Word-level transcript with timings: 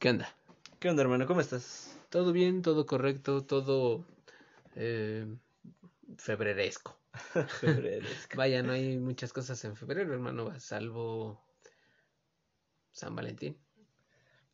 ¿Qué 0.00 0.08
onda? 0.08 0.34
¿Qué 0.78 0.88
onda, 0.88 1.02
hermano? 1.02 1.26
¿Cómo 1.26 1.40
estás? 1.40 1.94
¿Todo 2.08 2.32
bien? 2.32 2.62
¿Todo 2.62 2.86
correcto? 2.86 3.44
¿Todo 3.44 4.04
eh, 4.74 5.26
febreresco? 6.16 6.98
Vaya, 8.34 8.62
no 8.62 8.72
hay 8.72 8.96
muchas 8.96 9.32
cosas 9.32 9.62
en 9.64 9.76
febrero, 9.76 10.12
hermano, 10.14 10.58
salvo 10.58 11.40
San 12.92 13.14
Valentín. 13.14 13.56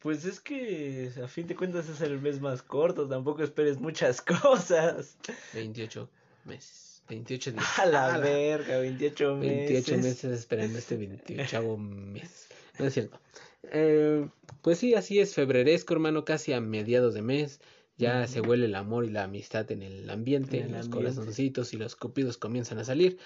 Pues 0.01 0.25
es 0.25 0.41
que 0.41 1.13
a 1.23 1.29
fin 1.29 1.47
de 1.47 1.55
cuentas 1.55 1.89
es 1.89 2.01
el 2.01 2.21
mes 2.21 2.41
más 2.41 2.63
corto, 2.63 3.09
tampoco 3.09 3.45
esperes 3.45 3.79
muchas 3.79 4.21
cosas. 4.43 5.17
28 5.55 6.11
meses. 6.45 7.03
28 7.09 7.53
días. 7.53 7.79
A 7.79 7.87
la 7.87 8.15
Ah, 8.15 8.19
verga, 8.19 8.79
28 8.79 9.37
meses. 9.37 9.87
28 9.87 9.97
meses 10.03 10.25
esperando 10.25 10.77
este 10.77 10.97
28 10.97 11.77
mes. 11.79 12.49
No 12.81 12.87
es 12.87 12.95
cierto. 12.95 13.21
Eh, 13.65 14.29
pues 14.63 14.79
sí, 14.79 14.95
así 14.95 15.19
es, 15.19 15.35
febreresco, 15.35 15.95
hermano, 15.95 16.25
casi 16.25 16.53
a 16.53 16.61
mediados 16.61 17.15
de 17.15 17.23
mes. 17.23 17.61
Ya 17.99 18.27
se 18.27 18.43
huele 18.43 18.67
el 18.67 18.75
amor 18.75 19.07
y 19.07 19.11
la 19.11 19.25
amistad 19.25 19.71
en 19.73 19.83
el 19.83 20.11
ambiente, 20.11 20.59
En 20.59 20.67
el 20.67 20.73
los 20.73 20.87
ambiente. 20.87 20.97
corazoncitos 21.15 21.73
y 21.73 21.79
los 21.79 21.97
cupidos 21.97 22.37
comienzan 22.37 22.79
a 22.79 22.85
salir. 22.85 23.17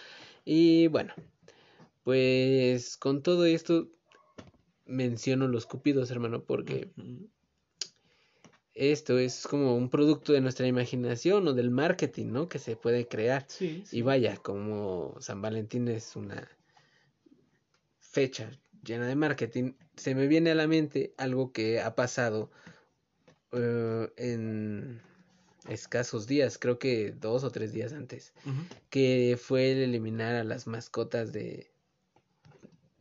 Y 0.44 0.86
bueno, 0.86 1.12
pues 2.04 2.96
con 2.96 3.22
todo 3.22 3.46
esto 3.46 3.88
menciono 4.86 5.48
los 5.48 5.66
cupidos, 5.66 6.10
hermano, 6.12 6.44
porque 6.44 6.88
esto 8.74 9.18
es 9.18 9.46
como 9.46 9.74
un 9.76 9.90
producto 9.90 10.32
de 10.32 10.40
nuestra 10.40 10.68
imaginación 10.68 11.48
o 11.48 11.52
del 11.52 11.70
marketing, 11.70 12.26
¿no? 12.26 12.48
Que 12.48 12.60
se 12.60 12.76
puede 12.76 13.08
crear. 13.08 13.44
Sí, 13.48 13.82
sí. 13.84 13.98
Y 13.98 14.02
vaya, 14.02 14.36
como 14.36 15.16
San 15.20 15.42
Valentín 15.42 15.88
es 15.88 16.14
una 16.14 16.48
fecha 17.98 18.50
llena 18.84 19.06
de 19.06 19.14
marketing, 19.16 19.72
se 19.96 20.14
me 20.14 20.26
viene 20.26 20.50
a 20.50 20.54
la 20.54 20.66
mente 20.66 21.14
algo 21.18 21.52
que 21.52 21.80
ha 21.80 21.94
pasado 21.94 22.50
eh, 23.52 24.08
en 24.16 25.00
escasos 25.68 26.26
días, 26.26 26.58
creo 26.58 26.78
que 26.78 27.12
dos 27.12 27.44
o 27.44 27.50
tres 27.50 27.72
días 27.72 27.92
antes, 27.92 28.32
que 28.88 29.38
fue 29.40 29.72
el 29.72 29.78
eliminar 29.78 30.34
a 30.34 30.44
las 30.44 30.66
mascotas 30.66 31.32
de 31.32 31.70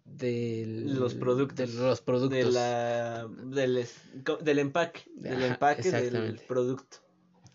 del- 0.05 0.95
Los 0.99 1.13
productos. 1.13 1.73
de 1.75 1.81
los 1.81 2.01
productos 2.01 2.37
De 2.39 2.51
la, 2.51 3.27
del, 3.27 3.85
del 4.43 4.59
empaque, 4.59 5.01
del 5.15 5.33
Ajá, 5.35 5.47
empaque 5.47 5.91
del 5.91 6.41
producto. 6.47 6.97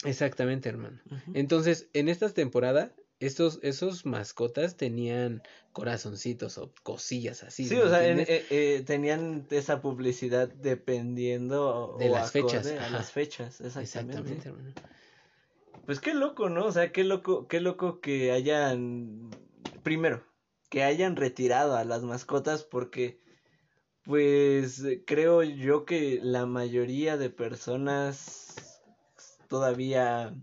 exactamente 0.04 0.68
hermano. 0.68 1.00
Entonces, 1.34 1.88
en 1.92 2.08
esta 2.08 2.30
temporada, 2.30 2.92
estos, 3.26 3.58
esos 3.62 4.06
mascotas 4.06 4.76
tenían 4.76 5.42
corazoncitos 5.72 6.58
o 6.58 6.72
cosillas 6.82 7.42
así. 7.42 7.68
Sí, 7.68 7.74
¿me 7.76 7.82
o 7.82 7.88
sea, 7.88 8.06
en- 8.06 8.20
eh, 8.20 8.26
eh, 8.50 8.82
tenían 8.86 9.46
esa 9.50 9.80
publicidad 9.80 10.48
dependiendo 10.48 11.96
De 11.98 12.08
o 12.08 12.12
las 12.12 12.32
fechas, 12.32 12.66
a 12.66 12.88
las 12.90 13.12
fechas, 13.12 13.60
exactamente. 13.60 14.32
Exactamente, 14.32 14.48
hermano. 14.48 14.74
Pues 15.86 16.00
qué 16.00 16.14
loco, 16.14 16.48
¿no? 16.48 16.64
O 16.66 16.72
sea, 16.72 16.92
qué 16.92 17.04
loco, 17.04 17.46
qué 17.46 17.60
loco 17.60 18.00
que 18.00 18.32
hayan, 18.32 19.30
primero, 19.82 20.24
que 20.70 20.82
hayan 20.82 21.14
retirado 21.16 21.76
a 21.76 21.84
las 21.84 22.02
mascotas 22.02 22.64
porque, 22.64 23.20
pues, 24.04 24.82
creo 25.06 25.42
yo 25.42 25.84
que 25.84 26.20
la 26.22 26.46
mayoría 26.46 27.16
de 27.16 27.28
personas, 27.30 28.82
todavía 29.48 30.34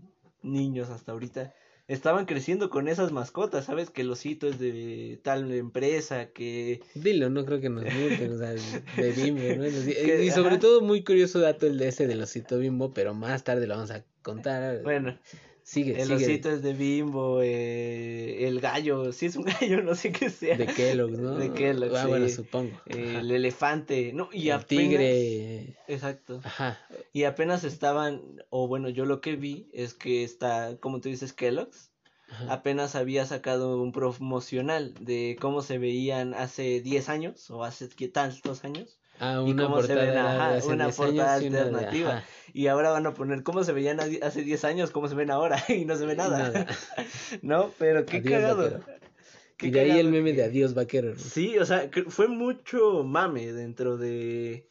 niños 0.42 0.90
hasta 0.90 1.12
ahorita, 1.12 1.54
estaban 1.88 2.26
creciendo 2.26 2.70
con 2.70 2.88
esas 2.88 3.12
mascotas, 3.12 3.66
¿sabes? 3.66 3.90
Que 3.90 4.02
el 4.02 4.10
osito 4.10 4.46
es 4.46 4.58
de 4.58 5.18
tal 5.22 5.52
empresa, 5.52 6.26
que... 6.30 6.80
Dilo, 6.94 7.28
no 7.28 7.44
creo 7.44 7.60
que 7.60 7.68
nos 7.68 7.84
multen, 7.84 8.32
o 8.32 8.38
sea, 8.38 8.50
de 8.50 9.12
bimbo, 9.16 9.42
¿no? 9.56 9.66
Y 9.66 9.72
Que- 9.94 10.30
sobre 10.30 10.50
ajá. 10.52 10.60
todo 10.60 10.80
muy 10.80 11.02
curioso 11.04 11.40
dato 11.40 11.66
el 11.66 11.78
de 11.78 11.88
ese 11.88 12.06
del 12.06 12.22
osito 12.22 12.58
bimbo, 12.58 12.92
pero 12.94 13.14
más 13.14 13.44
tarde 13.44 13.66
lo 13.66 13.74
vamos 13.74 13.90
a 13.90 14.04
contar. 14.22 14.82
Bueno, 14.82 15.18
sigue, 15.62 16.00
el 16.00 16.08
sigue. 16.08 16.14
osito 16.16 16.50
es 16.50 16.62
de 16.62 16.72
Bimbo, 16.72 17.40
eh, 17.42 18.46
el 18.46 18.60
gallo, 18.60 19.12
sí 19.12 19.26
es 19.26 19.36
un 19.36 19.44
gallo, 19.60 19.82
no 19.82 19.94
sé 19.94 20.12
qué 20.12 20.30
sea. 20.30 20.56
De 20.56 20.66
Kellogg's, 20.66 21.18
¿no? 21.18 21.34
De 21.36 21.52
Kellogg's, 21.52 21.94
Ah, 21.96 22.06
bueno, 22.06 22.28
sí. 22.28 22.34
supongo. 22.34 22.80
El 22.86 23.30
elefante, 23.30 24.12
no, 24.12 24.28
y 24.32 24.48
el 24.48 24.52
apenas... 24.52 24.66
tigre. 24.88 25.76
Exacto. 25.88 26.40
Ajá. 26.44 26.78
Y 27.12 27.24
apenas 27.24 27.64
estaban, 27.64 28.42
o 28.50 28.68
bueno, 28.68 28.88
yo 28.88 29.04
lo 29.04 29.20
que 29.20 29.36
vi 29.36 29.68
es 29.72 29.94
que 29.94 30.24
está, 30.24 30.76
como 30.78 31.00
tú 31.00 31.08
dices, 31.08 31.32
Kellogg's, 31.32 31.90
ajá. 32.30 32.52
apenas 32.52 32.94
había 32.96 33.26
sacado 33.26 33.80
un 33.82 33.92
promocional 33.92 34.94
de 35.00 35.36
cómo 35.40 35.62
se 35.62 35.78
veían 35.78 36.34
hace 36.34 36.80
10 36.80 37.08
años, 37.08 37.50
o 37.50 37.64
hace 37.64 37.88
qué 37.88 38.08
tantos 38.08 38.64
años, 38.64 38.98
Ah, 39.24 39.42
y 39.46 39.50
una 39.52 39.62
cómo 39.64 39.82
se 39.82 39.94
ven, 39.94 40.16
ajá, 40.18 40.54
hace 40.56 40.68
una 40.68 40.84
10 40.86 40.96
portada 40.96 41.34
años 41.34 41.44
y 41.44 41.48
una 41.48 41.58
de- 41.58 41.64
alternativa. 41.64 42.10
ajá. 42.16 42.24
y 42.54 42.66
ahora 42.66 42.90
van 42.90 43.06
a 43.06 43.14
poner 43.14 43.42
cómo 43.44 43.62
se 43.64 43.72
veían 43.72 44.00
hace 44.00 44.42
10 44.42 44.64
años, 44.64 44.90
cómo 44.90 45.06
se 45.08 45.14
ven 45.14 45.30
ahora, 45.30 45.56
y 45.68 45.84
no 45.84 45.94
se 45.96 46.06
ve 46.06 46.16
nada. 46.16 46.38
Nada. 46.50 46.66
¿No? 47.42 47.70
Pero 47.78 48.04
qué 48.04 48.16
Adiós, 48.18 48.32
cagado. 48.32 48.62
vaquero. 48.64 48.84
Qué 49.56 49.68
Y 49.68 49.70
de 49.70 49.80
ahí 49.80 49.98
el 50.00 50.10
meme 50.10 50.32
de 50.32 50.42
adiós 50.42 50.74
vaquero. 50.74 51.10
hermano. 51.10 51.24
Sí, 51.24 51.56
o 51.56 51.64
sea, 51.64 51.88
fue 52.08 52.26
mucho 52.26 53.04
mame 53.04 53.52
dentro 53.52 53.96
de 53.96 54.66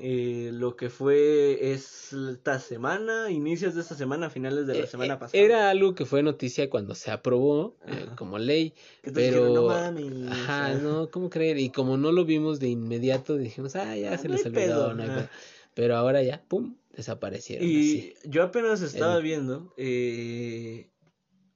eh, 0.00 0.50
lo 0.52 0.76
que 0.76 0.90
fue 0.90 1.72
esta 1.72 2.58
semana, 2.60 3.30
inicios 3.30 3.74
de 3.74 3.80
esta 3.82 3.94
semana, 3.94 4.30
finales 4.30 4.66
de 4.66 4.74
la 4.74 4.84
Eh, 4.84 4.86
semana 4.86 5.14
eh, 5.14 5.18
pasada. 5.18 5.42
Era 5.44 5.70
algo 5.70 5.94
que 5.94 6.04
fue 6.04 6.22
noticia 6.22 6.70
cuando 6.70 6.94
se 6.94 7.10
aprobó 7.10 7.74
eh, 7.86 8.06
como 8.16 8.38
ley, 8.38 8.74
Que 9.02 9.10
pero 9.10 9.24
dijeron, 9.24 9.54
no 9.54 9.62
mames. 9.64 10.04
ajá, 10.32 10.62
o 10.62 10.74
sea, 10.74 10.74
no, 10.82 11.10
¿cómo 11.10 11.30
creer? 11.30 11.58
Y 11.58 11.70
como 11.70 11.96
no 11.96 12.12
lo 12.12 12.24
vimos 12.24 12.60
de 12.60 12.68
inmediato, 12.68 13.36
dijimos, 13.36 13.74
ah, 13.76 13.96
ya 13.96 14.12
Ah, 14.14 14.18
se 14.18 14.28
no 14.28 14.34
les 14.34 14.46
olvidó, 14.46 14.66
pedo, 14.66 14.94
no 14.94 15.02
hay 15.02 15.08
pedo. 15.10 15.28
Pero 15.74 15.96
ahora 15.96 16.22
ya, 16.22 16.42
pum, 16.48 16.76
desaparecieron 16.96 17.68
Y 17.68 17.78
así. 17.78 18.14
yo 18.24 18.42
apenas 18.42 18.82
estaba 18.82 19.16
El- 19.16 19.22
viendo 19.22 19.72
eh, 19.76 20.90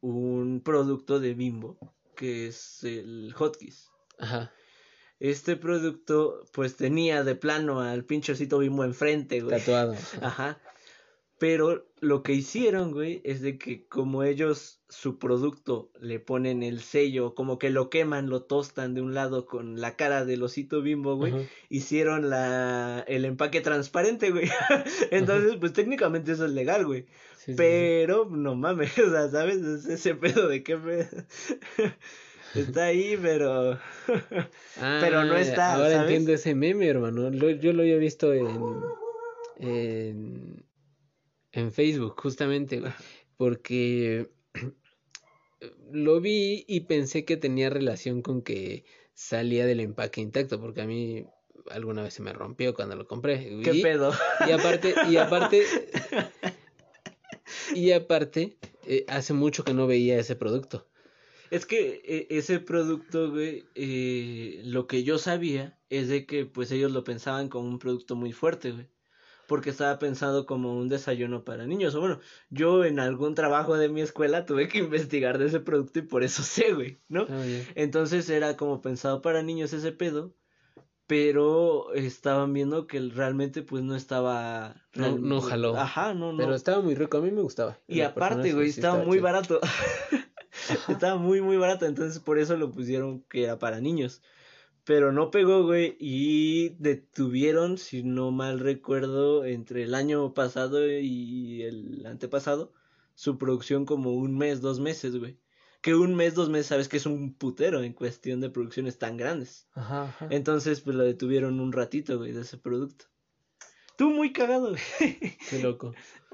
un 0.01 0.61
producto 0.65 1.21
de 1.21 1.35
Bimbo, 1.35 1.77
que 2.17 2.47
es 2.49 2.85
el 2.85 3.33
Hotkeys. 3.35 3.89
Ajá, 4.19 4.53
Este 5.23 5.55
producto, 5.55 6.45
pues 6.53 6.75
tenía 6.75 7.23
de 7.23 7.37
plano 7.37 7.81
al 7.81 8.05
pinchocito 8.05 8.59
Bimbo 8.59 8.83
enfrente, 8.83 9.41
güey. 9.41 9.57
tatuado. 9.57 9.95
Ajá. 10.21 10.61
Pero 11.39 11.87
lo 12.01 12.25
que 12.25 12.33
hicieron, 12.33 12.91
güey, 12.91 13.21
es 13.23 13.41
de 13.41 13.57
que 13.57 13.87
como 13.87 14.25
ellos 14.25 14.83
su 14.89 15.21
producto 15.21 15.93
le 16.01 16.19
ponen 16.19 16.65
el 16.65 16.81
sello, 16.81 17.37
como 17.37 17.61
que 17.61 17.71
lo 17.71 17.89
queman, 17.89 18.31
lo 18.31 18.43
tostan 18.43 18.95
de 18.95 19.01
un 19.01 19.15
lado 19.15 19.47
con 19.47 19.81
la 19.81 19.95
cara 19.95 20.25
del 20.25 20.43
osito 20.43 20.83
bimbo, 20.83 21.15
güey, 21.15 21.49
hicieron 21.69 22.29
la 22.29 23.05
el 23.07 23.25
empaque 23.25 23.61
transparente, 23.61 24.33
güey. 24.33 24.51
Entonces, 25.13 25.57
pues 25.61 25.73
técnicamente 25.73 26.33
eso 26.33 26.47
es 26.47 26.53
legal, 26.53 26.85
güey. 26.85 27.03
Sí, 27.03 27.37
sí, 27.37 27.53
sí. 27.53 27.55
Pero 27.57 28.29
no 28.29 28.57
mames, 28.57 28.99
o 28.99 29.09
sea, 29.09 29.31
¿sabes? 29.31 29.59
Es 29.59 29.87
ese 29.87 30.17
pedo 30.17 30.49
de 30.49 30.65
que 30.65 30.77
me... 30.77 31.07
está 32.55 32.85
ahí, 32.87 33.17
pero 33.21 33.79
pero 35.01 35.25
no 35.25 35.35
Ah, 35.35 35.41
está, 35.41 35.75
Ahora 35.75 35.91
¿sabes? 35.91 36.03
entiendo 36.03 36.33
ese 36.33 36.55
meme, 36.55 36.87
hermano. 36.89 37.31
Lo- 37.31 37.51
yo 37.51 37.73
lo 37.73 37.83
había 37.83 37.97
visto 37.97 38.33
en, 38.33 38.61
en, 39.59 40.65
en 41.53 41.73
Facebook, 41.73 42.15
justamente, 42.21 42.81
güey. 42.81 42.93
Porque 43.37 44.31
lo 45.93 46.21
vi 46.21 46.65
y 46.69 46.81
pensé 46.81 47.25
que 47.25 47.37
tenía 47.37 47.71
relación 47.71 48.23
con 48.23 48.43
que 48.43 48.85
salía 49.15 49.67
del 49.67 49.81
empaque 49.81 50.21
intacto, 50.21 50.61
porque 50.61 50.83
a 50.83 50.87
mí 50.87 51.25
alguna 51.71 52.03
vez 52.03 52.15
se 52.15 52.23
me 52.23 52.33
rompió 52.33 52.75
cuando 52.75 52.97
lo 52.97 53.07
compré. 53.07 53.39
qué 53.63 53.75
Y- 53.75 53.83
pedo. 53.83 54.13
Y 54.47 54.53
aparte, 54.53 54.95
y 55.11 55.17
aparte, 55.17 55.63
y 57.75 57.93
aparte, 57.93 58.57
eh, 58.87 59.05
hace 59.09 59.33
mucho 59.33 59.65
que 59.65 59.75
no 59.75 59.87
veía 59.87 60.19
ese 60.19 60.37
producto. 60.37 60.89
Es 61.53 61.67
que 61.67 62.01
eh, 62.07 62.27
ese 62.31 62.61
producto, 62.61 63.31
güey, 63.31 63.67
eh, 63.75 64.63
lo 64.65 64.87
que 64.87 65.05
yo 65.05 65.19
sabía 65.19 65.79
es 65.91 66.09
de 66.09 66.25
que 66.25 66.47
pues 66.47 66.73
ellos 66.73 66.93
lo 66.93 67.05
pensaban 67.05 67.51
como 67.51 67.69
un 67.69 67.79
producto 67.79 68.17
muy 68.17 68.33
fuerte, 68.33 68.73
güey. 68.73 68.89
Porque 69.47 69.69
estaba 69.69 69.99
pensado 69.99 70.47
como 70.47 70.75
un 70.75 70.89
desayuno 70.89 71.45
para 71.45 71.67
niños. 71.67 71.95
O 71.95 72.01
bueno, 72.01 72.21
yo 72.49 72.87
en 72.87 72.99
algún 72.99 73.35
trabajo 73.35 73.77
de 73.77 73.91
mi 73.91 74.01
escuela 74.01 74.47
tuve 74.47 74.67
que 74.67 74.79
investigar 74.79 75.37
de 75.37 75.45
ese 75.45 75.61
producto 75.61 75.99
y 75.99 76.03
por 76.03 76.25
eso 76.25 76.43
sé, 76.43 76.73
güey, 76.73 77.01
¿no? 77.09 77.27
Ah. 77.29 77.45
Entonces 77.75 78.31
era 78.31 78.57
como 78.57 78.81
pensado 78.81 79.21
para 79.21 79.43
niños 79.43 79.75
ese 79.75 79.93
pedo. 79.93 80.35
pero 81.07 81.93
estaban 81.93 82.55
viendo 82.55 82.87
que 82.87 82.99
realmente 82.99 83.61
pues 83.61 83.83
no 83.83 83.95
estaba 83.95 84.87
no, 84.95 85.19
no 85.19 85.41
jaló 85.43 85.77
ajá 85.77 86.15
no 86.15 86.33
no 86.33 86.39
pero 86.39 86.55
estaba 86.55 86.81
muy 86.81 86.95
rico 86.95 87.19
a 87.19 87.21
mí 87.21 87.31
me 87.31 87.43
gustaba 87.43 87.79
y 87.87 88.01
aparte 88.01 88.55
güey 88.55 88.71
estaba, 88.71 89.05
muy 89.05 89.19
barato 89.19 89.61
estaba 90.89 91.17
muy 91.17 91.41
muy 91.41 91.57
barato 91.57 91.87
entonces 91.87 92.19
por 92.21 92.39
eso 92.39 92.57
lo 92.57 92.71
pusieron 92.71 93.23
que 93.29 93.45
era 93.45 93.59
para 93.59 93.81
niños 93.81 94.23
pero 94.85 95.13
no 95.13 95.31
pegó 95.31 95.65
güey 95.65 95.97
y 96.01 96.71
detuvieron 96.79 97.79
si 97.79 98.03
no 98.03 98.31
mal 98.31 98.61
recuerdo 98.61 99.45
entre 99.45 99.85
el 99.85 99.95
año 99.95 100.35
pasado 100.35 100.91
y 100.91 101.63
el 101.63 102.05
antepasado 102.07 102.73
su 103.15 103.39
producción 103.39 103.85
como 103.85 104.13
un 104.13 104.37
mes 104.37 104.61
dos 104.61 104.81
meses 104.81 105.17
güey 105.17 105.39
que 105.83 105.97
un 105.97 106.15
mes, 106.15 106.35
dos 106.35 106.49
meses, 106.49 106.69
sabes 106.69 106.89
que 106.89 106.97
es 106.97 107.07
un 107.07 107.35
putero 107.35 107.83
en 107.83 107.93
cuestión 107.93 108.41
de 108.41 108.49
producciones 108.51 108.99
tan 108.99 109.17
grandes. 109.17 109.67
Ajá, 109.75 110.05
ajá. 110.05 110.29
Entonces, 110.31 110.81
pues 110.81 110.95
lo 110.95 111.03
detuvieron 111.03 111.59
un 111.59 111.73
ratito, 111.73 112.19
güey, 112.19 112.31
de 112.31 112.43
ese 112.43 112.57
producto. 112.57 113.07
Tú 113.97 114.11
muy 114.11 114.33
cagado, 114.33 114.71
güey. 114.71 115.37
Qué 115.51 115.59
loco. 115.61 115.93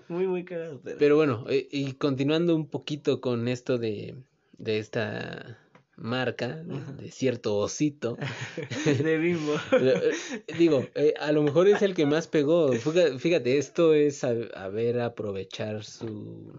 Muy, 0.08 0.26
muy 0.26 0.44
cagado. 0.44 0.80
Pero, 0.98 1.16
bueno, 1.16 1.44
eh, 1.48 1.68
y 1.70 1.92
continuando 1.94 2.54
un 2.54 2.68
poquito 2.68 3.20
con 3.20 3.48
esto 3.48 3.78
de, 3.78 4.16
de 4.58 4.78
esta 4.78 5.58
marca, 5.96 6.48
de 6.56 7.10
cierto 7.10 7.56
osito. 7.56 8.16
de 8.84 9.18
bimbo. 9.18 9.54
Eh, 9.72 10.12
digo, 10.56 10.86
eh, 10.94 11.14
a 11.20 11.32
lo 11.32 11.42
mejor 11.42 11.68
es 11.68 11.82
el 11.82 11.94
que 11.94 12.06
más 12.06 12.26
pegó. 12.26 12.72
Fíjate, 12.72 13.58
esto 13.58 13.94
es 13.94 14.24
a, 14.24 14.30
a 14.54 14.68
ver 14.68 15.00
aprovechar 15.00 15.84
su 15.84 16.52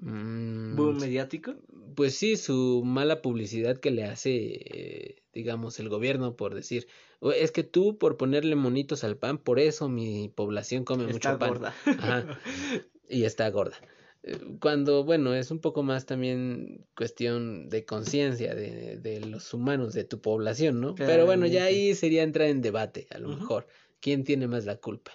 Mm, 0.00 0.76
¿Boom 0.76 0.98
mediático? 0.98 1.54
Pues 1.94 2.16
sí, 2.16 2.36
su 2.36 2.82
mala 2.84 3.22
publicidad 3.22 3.78
que 3.78 3.90
le 3.90 4.04
hace, 4.04 4.30
eh, 4.36 5.22
digamos, 5.32 5.80
el 5.80 5.88
gobierno 5.88 6.36
por 6.36 6.54
decir, 6.54 6.86
es 7.34 7.50
que 7.50 7.64
tú 7.64 7.98
por 7.98 8.16
ponerle 8.16 8.54
monitos 8.54 9.02
al 9.02 9.16
pan, 9.16 9.38
por 9.38 9.58
eso 9.58 9.88
mi 9.88 10.28
población 10.28 10.84
come 10.84 11.06
mucho 11.06 11.38
pan. 11.38 11.48
Gorda. 11.50 11.74
Ajá, 11.84 12.38
y 13.08 13.24
está 13.24 13.48
gorda. 13.50 13.76
Eh, 14.22 14.38
cuando, 14.60 15.04
bueno, 15.04 15.34
es 15.34 15.50
un 15.50 15.58
poco 15.58 15.82
más 15.82 16.06
también 16.06 16.86
cuestión 16.96 17.68
de 17.68 17.84
conciencia 17.84 18.54
de, 18.54 18.98
de, 18.98 19.20
los 19.20 19.52
humanos, 19.52 19.94
de 19.94 20.04
tu 20.04 20.20
población, 20.20 20.80
¿no? 20.80 20.94
Pero 20.94 21.26
bueno, 21.26 21.46
ya 21.46 21.64
ahí 21.64 21.94
sería 21.94 22.22
entrar 22.22 22.48
en 22.48 22.62
debate, 22.62 23.08
a 23.10 23.18
lo 23.18 23.28
mejor. 23.28 23.66
¿Quién 24.00 24.22
tiene 24.22 24.46
más 24.46 24.64
la 24.64 24.76
culpa? 24.76 25.12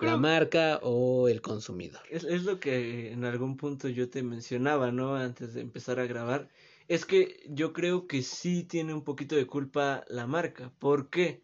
La 0.00 0.16
marca 0.16 0.80
o 0.82 1.28
el 1.28 1.40
consumidor. 1.40 2.02
Es, 2.10 2.24
es, 2.24 2.44
lo 2.44 2.60
que 2.60 3.12
en 3.12 3.24
algún 3.24 3.56
punto 3.56 3.88
yo 3.88 4.08
te 4.08 4.22
mencionaba, 4.22 4.92
¿no? 4.92 5.16
Antes 5.16 5.54
de 5.54 5.60
empezar 5.60 6.00
a 6.00 6.06
grabar. 6.06 6.48
Es 6.88 7.04
que 7.04 7.44
yo 7.48 7.72
creo 7.72 8.06
que 8.06 8.22
sí 8.22 8.62
tiene 8.62 8.94
un 8.94 9.02
poquito 9.02 9.34
de 9.36 9.46
culpa 9.46 10.04
la 10.08 10.26
marca. 10.26 10.72
¿Por 10.78 11.10
qué? 11.10 11.42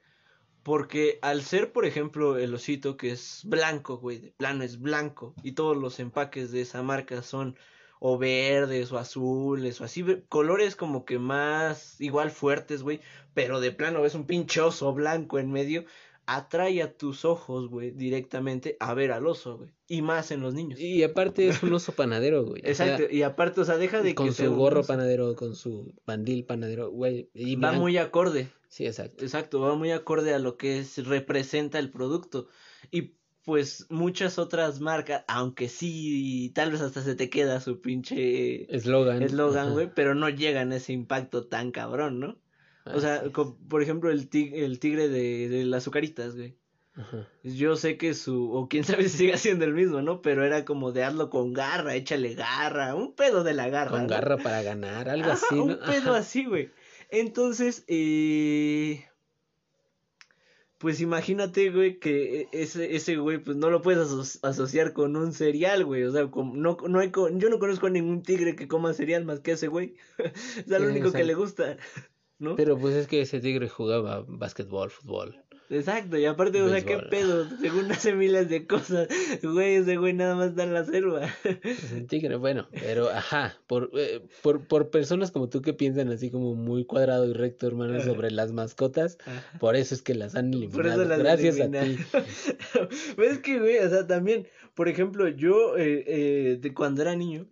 Porque 0.62 1.18
al 1.22 1.42
ser, 1.42 1.72
por 1.72 1.84
ejemplo, 1.84 2.38
el 2.38 2.54
osito 2.54 2.96
que 2.96 3.10
es 3.10 3.40
blanco, 3.44 3.98
güey, 3.98 4.18
de 4.18 4.30
plano 4.30 4.62
es 4.62 4.80
blanco, 4.80 5.34
y 5.42 5.52
todos 5.52 5.76
los 5.76 5.98
empaques 5.98 6.52
de 6.52 6.60
esa 6.60 6.82
marca 6.82 7.22
son 7.22 7.56
o 8.04 8.18
verdes 8.18 8.90
o 8.90 8.98
azules 8.98 9.80
o 9.80 9.84
así, 9.84 10.04
colores 10.28 10.74
como 10.74 11.04
que 11.04 11.20
más 11.20 12.00
igual 12.00 12.32
fuertes, 12.32 12.82
güey, 12.82 13.00
pero 13.32 13.60
de 13.60 13.70
plano 13.70 14.02
ves 14.02 14.16
un 14.16 14.26
pinchoso 14.26 14.92
blanco 14.92 15.38
en 15.38 15.52
medio, 15.52 15.84
atrae 16.26 16.82
a 16.82 16.92
tus 16.96 17.24
ojos, 17.24 17.68
güey, 17.68 17.90
directamente 17.90 18.76
a 18.80 18.94
ver 18.94 19.12
al 19.12 19.26
oso, 19.26 19.58
güey. 19.58 19.70
Y 19.88 20.02
más 20.02 20.30
en 20.30 20.40
los 20.40 20.54
niños. 20.54 20.80
Y 20.80 21.02
aparte 21.02 21.48
es 21.48 21.62
un 21.62 21.72
oso 21.74 21.92
panadero, 21.92 22.44
güey. 22.44 22.62
Exacto, 22.64 23.04
y 23.10 23.22
aparte, 23.22 23.60
o 23.60 23.64
sea, 23.64 23.76
deja 23.76 24.02
de 24.02 24.14
con 24.14 24.28
que. 24.28 24.34
Con 24.34 24.46
su 24.46 24.54
gorro 24.54 24.84
panadero, 24.84 25.34
con 25.36 25.54
su 25.54 25.94
bandil 26.06 26.44
panadero, 26.44 26.90
güey. 26.90 27.30
Y 27.34 27.56
va 27.56 27.72
muy 27.72 27.98
acorde. 27.98 28.48
Sí, 28.68 28.86
exacto. 28.86 29.22
Exacto, 29.24 29.60
va 29.60 29.74
muy 29.74 29.90
acorde 29.90 30.32
a 30.32 30.38
lo 30.38 30.56
que 30.56 30.78
es, 30.78 31.06
representa 31.06 31.78
el 31.78 31.90
producto. 31.90 32.48
Y 32.90 33.16
pues 33.44 33.86
muchas 33.90 34.38
otras 34.38 34.80
marcas, 34.80 35.24
aunque 35.26 35.68
sí, 35.68 36.52
tal 36.54 36.70
vez 36.70 36.80
hasta 36.80 37.02
se 37.02 37.14
te 37.14 37.28
queda 37.28 37.60
su 37.60 37.80
pinche 37.80 38.74
eslogan, 38.74 39.22
eslogan, 39.22 39.72
güey, 39.72 39.90
pero 39.92 40.14
no 40.14 40.28
llegan 40.28 40.72
a 40.72 40.76
ese 40.76 40.92
impacto 40.92 41.46
tan 41.48 41.72
cabrón, 41.72 42.20
¿no? 42.20 42.38
O 42.86 43.00
sea, 43.00 43.22
por 43.68 43.82
ejemplo, 43.82 44.10
el 44.10 44.28
tigre, 44.28 44.64
el 44.64 44.78
tigre 44.78 45.08
de, 45.08 45.48
de 45.48 45.64
las 45.64 45.84
azucaritas, 45.84 46.34
güey. 46.34 46.56
Yo 47.42 47.76
sé 47.76 47.96
que 47.96 48.12
su, 48.12 48.52
o 48.52 48.68
quién 48.68 48.84
sabe 48.84 49.04
si 49.08 49.18
sigue 49.18 49.38
siendo 49.38 49.64
el 49.64 49.72
mismo, 49.72 50.02
¿no? 50.02 50.20
Pero 50.20 50.44
era 50.44 50.64
como 50.64 50.92
de 50.92 51.04
hazlo 51.04 51.30
con 51.30 51.52
garra, 51.52 51.94
échale 51.94 52.34
garra, 52.34 52.94
un 52.94 53.14
pedo 53.14 53.44
de 53.44 53.54
la 53.54 53.68
garra. 53.68 53.90
Con 53.90 54.06
garra 54.06 54.36
para 54.36 54.62
ganar, 54.62 55.08
algo 55.08 55.30
así, 55.30 55.54
¿no? 55.54 55.64
Un 55.64 55.78
pedo 55.78 56.14
así, 56.14 56.44
güey. 56.44 56.70
Entonces, 57.10 57.84
eh, 57.88 59.04
pues 60.78 61.00
imagínate, 61.00 61.70
güey, 61.70 61.98
que 61.98 62.48
ese, 62.52 62.96
ese 62.96 63.16
güey, 63.16 63.38
pues 63.38 63.56
no 63.56 63.70
lo 63.70 63.82
puedes 63.82 64.40
asociar 64.42 64.92
con 64.92 65.16
un 65.16 65.32
cereal, 65.32 65.84
güey. 65.84 66.04
O 66.04 66.12
sea, 66.12 66.28
no, 66.34 66.76
no 66.88 66.98
hay, 66.98 67.10
yo 67.10 67.48
no 67.48 67.58
conozco 67.58 67.86
a 67.86 67.90
ningún 67.90 68.22
tigre 68.22 68.56
que 68.56 68.68
coma 68.68 68.92
cereal 68.92 69.24
más 69.24 69.40
que 69.40 69.52
ese 69.52 69.68
güey. 69.68 69.94
es 70.18 70.66
lo 70.66 70.88
único 70.88 71.12
que 71.12 71.24
le 71.24 71.34
gusta. 71.34 71.76
Pero 72.56 72.78
pues 72.78 72.94
es 72.94 73.06
que 73.06 73.22
ese 73.22 73.40
tigre 73.40 73.68
jugaba 73.68 74.24
básquetbol, 74.26 74.90
fútbol. 74.90 75.42
Exacto, 75.72 76.18
y 76.18 76.26
aparte, 76.26 76.60
o 76.60 76.68
sea, 76.68 76.82
qué 76.84 76.98
pedo, 76.98 77.48
según 77.60 77.90
hace 77.90 78.12
miles 78.12 78.50
de 78.50 78.66
cosas, 78.66 79.08
güey, 79.42 79.76
ese 79.76 79.96
güey 79.96 80.12
nada 80.12 80.34
más 80.34 80.54
da 80.54 80.64
en 80.64 80.74
la 80.74 80.84
selva. 80.84 81.30
Es 81.44 81.92
un 81.92 82.06
tigre, 82.06 82.36
bueno, 82.36 82.68
pero 82.72 83.08
ajá, 83.08 83.56
por, 83.66 83.90
eh, 83.94 84.20
por, 84.42 84.66
por 84.66 84.90
personas 84.90 85.30
como 85.30 85.48
tú 85.48 85.62
que 85.62 85.72
piensan 85.72 86.10
así 86.10 86.30
como 86.30 86.54
muy 86.54 86.84
cuadrado 86.84 87.26
y 87.26 87.32
recto, 87.32 87.66
hermano, 87.66 88.02
sobre 88.02 88.30
las 88.30 88.52
mascotas, 88.52 89.16
por 89.60 89.74
eso 89.74 89.94
es 89.94 90.02
que 90.02 90.14
las 90.14 90.34
han 90.34 90.52
eliminado. 90.52 91.08
Gracias 91.08 91.58
a 91.58 91.70
ti. 91.70 91.96
pues 93.16 93.32
es 93.32 93.38
que, 93.38 93.58
güey, 93.58 93.78
o 93.78 93.88
sea, 93.88 94.06
también, 94.06 94.48
por 94.74 94.88
ejemplo, 94.88 95.26
yo, 95.28 95.78
eh, 95.78 96.04
eh, 96.06 96.58
de 96.60 96.74
cuando 96.74 97.00
era 97.00 97.16
niño, 97.16 97.48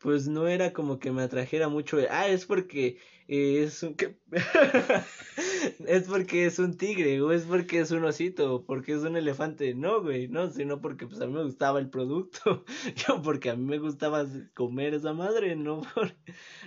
pues 0.00 0.28
no 0.28 0.48
era 0.48 0.72
como 0.72 0.98
que 0.98 1.12
me 1.12 1.22
atrajera 1.22 1.68
mucho, 1.68 1.98
ah, 2.10 2.28
es 2.28 2.46
porque 2.46 2.98
es 3.28 3.82
un 3.82 3.96
es 5.86 6.08
porque 6.08 6.46
es 6.46 6.58
un 6.58 6.76
tigre 6.76 7.20
o 7.20 7.30
es 7.32 7.44
porque 7.44 7.80
es 7.80 7.90
un 7.92 8.04
osito 8.04 8.54
o 8.56 8.64
porque 8.64 8.92
es 8.94 9.02
un 9.02 9.16
elefante 9.16 9.74
no 9.74 10.02
güey 10.02 10.26
no 10.28 10.50
sino 10.50 10.80
porque 10.80 11.06
pues 11.06 11.20
a 11.20 11.26
mí 11.26 11.32
me 11.32 11.44
gustaba 11.44 11.78
el 11.78 11.90
producto 11.90 12.64
yo 12.96 13.22
porque 13.22 13.50
a 13.50 13.56
mí 13.56 13.64
me 13.64 13.78
gustaba 13.78 14.26
comer 14.54 14.94
esa 14.94 15.12
madre 15.12 15.54
no 15.54 15.82
por 15.94 16.16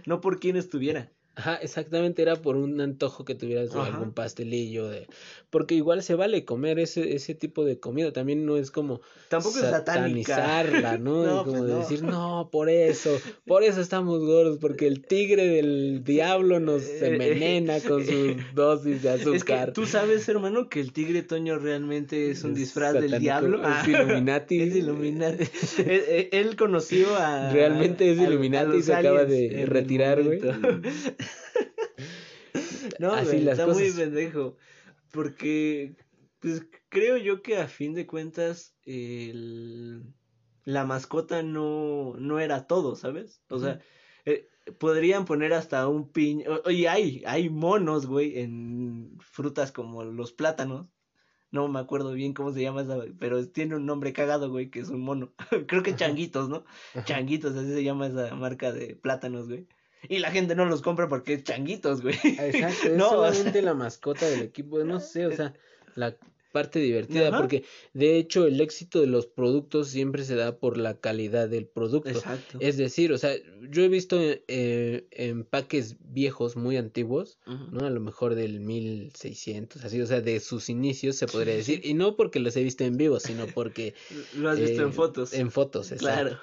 no 0.06 0.22
por 0.22 0.40
quien 0.40 0.56
estuviera 0.56 1.12
Ajá, 1.36 1.56
exactamente, 1.56 2.22
era 2.22 2.36
por 2.36 2.56
un 2.56 2.80
antojo 2.80 3.26
que 3.26 3.34
tuvieras 3.34 3.74
algún 3.76 4.14
pastelillo 4.14 4.88
de 4.88 5.08
porque 5.50 5.74
igual 5.76 6.04
se 6.04 6.14
vale 6.14 6.46
comer 6.46 6.78
ese 6.78 7.16
ese 7.16 7.34
tipo 7.34 7.66
de 7.66 7.80
comida, 7.80 8.14
también 8.14 8.46
no 8.46 8.58
es 8.58 8.70
como 8.70 9.02
tampoco 9.30 9.58
es 9.58 9.66
satanizarla, 9.66 10.98
¿no? 11.00 11.26
no 11.26 11.44
como 11.44 11.60
pues 11.66 11.90
decir, 11.90 12.04
"No, 12.04 12.50
por 12.52 12.70
eso, 12.70 13.20
por 13.46 13.64
eso 13.64 13.82
estamos 13.82 14.20
gordos 14.24 14.60
porque 14.60 14.86
el 14.86 15.06
tigre 15.06 15.48
del 15.48 16.04
diablo 16.04 16.60
nos 16.60 16.84
eh, 16.84 17.14
envenena 17.14 17.80
con 17.80 18.06
sus 18.06 18.36
dosis 18.54 19.02
de 19.02 19.10
azúcar." 19.10 19.70
Es 19.70 19.74
tú 19.74 19.88
sabes, 19.88 20.30
hermano, 20.30 20.70
que 20.70 20.80
el 20.80 20.94
tigre 20.94 21.24
Toño 21.24 21.58
realmente 21.58 22.30
es 22.30 22.44
un 22.44 22.54
disfraz 22.54 22.94
del 22.94 23.20
diablo, 23.20 23.62
es 23.64 23.88
Illuminati. 23.88 24.62
Es 24.62 24.76
Illuminati. 24.76 25.46
él, 26.32 26.56
conoció 26.56 27.16
a 27.16 27.52
Realmente 27.52 28.12
es 28.12 28.20
Illuminati 28.20 28.78
y 28.78 28.84
se 28.84 28.94
acaba 28.94 29.26
de 29.26 29.66
retirar, 29.68 30.24
güey. 30.24 30.40
no, 33.04 33.14
Así 33.14 33.40
las 33.40 33.60
está 33.60 33.72
muy 33.72 33.92
pendejo. 33.92 34.56
Porque, 35.12 35.96
pues 36.40 36.66
creo 36.88 37.18
yo 37.18 37.42
que 37.42 37.58
a 37.58 37.68
fin 37.68 37.94
de 37.94 38.08
cuentas, 38.08 38.76
el... 38.86 40.04
la 40.64 40.86
mascota 40.86 41.44
no, 41.44 42.16
no 42.18 42.40
era 42.40 42.66
todo, 42.66 42.96
¿sabes? 42.96 43.42
O 43.50 43.60
sea, 43.60 43.82
eh, 44.24 44.48
podrían 44.80 45.26
poner 45.26 45.54
hasta 45.54 45.86
un 45.90 46.12
piño. 46.12 46.62
Y 46.70 46.86
hay, 46.86 47.24
hay 47.26 47.50
monos, 47.50 48.06
güey, 48.06 48.40
en 48.40 49.18
frutas 49.20 49.74
como 49.74 50.06
los 50.06 50.32
plátanos. 50.32 50.88
No 51.52 51.68
me 51.68 51.80
acuerdo 51.80 52.14
bien 52.14 52.34
cómo 52.34 52.54
se 52.54 52.62
llama 52.62 52.84
esa, 52.84 53.00
pero 53.20 53.48
tiene 53.50 53.76
un 53.76 53.86
nombre 53.86 54.14
cagado, 54.14 54.50
güey, 54.50 54.72
que 54.72 54.80
es 54.80 54.90
un 54.90 55.02
mono. 55.02 55.34
Creo 55.68 55.84
que 55.84 55.96
changuitos, 55.96 56.48
¿no? 56.48 56.64
Changuitos, 57.04 57.56
así 57.56 57.72
se 57.74 57.84
llama 57.84 58.08
esa 58.08 58.34
marca 58.34 58.72
de 58.72 58.96
plátanos, 58.96 59.50
güey. 59.50 59.68
Y 60.10 60.20
la 60.20 60.32
gente 60.32 60.56
no 60.56 60.66
los 60.66 60.82
compra 60.82 61.08
porque 61.08 61.34
es 61.34 61.44
changuitos, 61.44 62.02
güey. 62.02 62.16
Exacto, 62.24 62.88
es 62.88 62.94
no, 62.98 63.10
solamente 63.10 63.62
la 63.62 63.74
mascota 63.74 64.26
del 64.26 64.42
equipo, 64.42 64.84
no 64.84 65.00
sé, 65.00 65.26
o 65.26 65.36
sea, 65.36 65.54
la 65.96 66.16
parte 66.54 66.80
divertida, 66.80 67.36
porque 67.36 67.66
de 67.94 68.18
hecho 68.18 68.46
el 68.46 68.62
éxito 68.62 69.02
de 69.02 69.08
los 69.08 69.26
productos 69.26 69.90
siempre 69.90 70.24
se 70.24 70.36
da 70.36 70.58
por 70.58 70.78
la 70.78 71.00
calidad 71.00 71.50
del 71.50 71.66
producto. 71.66 72.10
Exacto. 72.10 72.60
Es 72.62 72.78
decir, 72.78 73.12
o 73.12 73.18
sea, 73.18 73.34
yo 73.70 73.84
he 73.84 73.90
visto 73.90 74.18
eh, 74.22 75.08
empaques 75.12 75.98
viejos 76.00 76.56
muy 76.56 76.78
antiguos, 76.78 77.40
¿no? 77.72 77.86
A 77.86 77.90
lo 77.90 78.00
mejor 78.00 78.36
del 78.36 78.60
1600, 78.60 79.84
así, 79.84 80.00
o 80.00 80.06
sea, 80.06 80.22
de 80.22 80.40
sus 80.40 80.70
inicios 80.70 81.16
se 81.16 81.26
podría 81.26 81.56
decir, 81.56 81.82
y 81.84 81.96
no 81.96 82.16
porque 82.16 82.40
los 82.40 82.56
he 82.56 82.64
visto 82.64 82.86
en 82.86 82.98
vivo, 82.98 83.20
sino 83.20 83.48
porque... 83.48 83.96
Lo 84.38 84.50
has 84.52 84.60
visto 84.60 84.84
en 84.84 84.90
eh, 84.90 84.94
fotos. 84.94 85.34
En 85.34 85.52
fotos, 85.52 85.92
exacto. 85.92 86.22
Claro. 86.22 86.40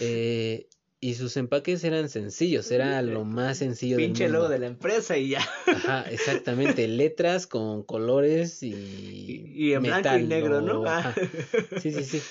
Eh, 0.00 0.66
y 0.98 1.14
sus 1.14 1.36
empaques 1.36 1.84
eran 1.84 2.08
sencillos, 2.08 2.70
era 2.70 3.02
lo 3.02 3.24
más 3.24 3.58
sencillo 3.58 3.98
Pinche 3.98 4.24
del 4.24 4.32
mundo. 4.32 4.44
logo 4.44 4.52
de 4.52 4.58
la 4.60 4.66
empresa 4.66 5.18
y 5.18 5.28
ya. 5.30 5.46
Ajá, 5.66 6.02
exactamente, 6.10 6.88
letras 6.88 7.46
con 7.46 7.82
colores 7.82 8.62
y 8.62 8.72
Y, 8.72 9.52
y 9.54 9.72
en 9.74 9.82
blanco 9.82 9.98
y 9.98 10.12
metal, 10.12 10.28
negro, 10.28 10.60
¿no? 10.62 10.84
Ajá. 10.86 11.14
Sí, 11.80 11.92
sí, 11.92 12.04
sí. 12.04 12.22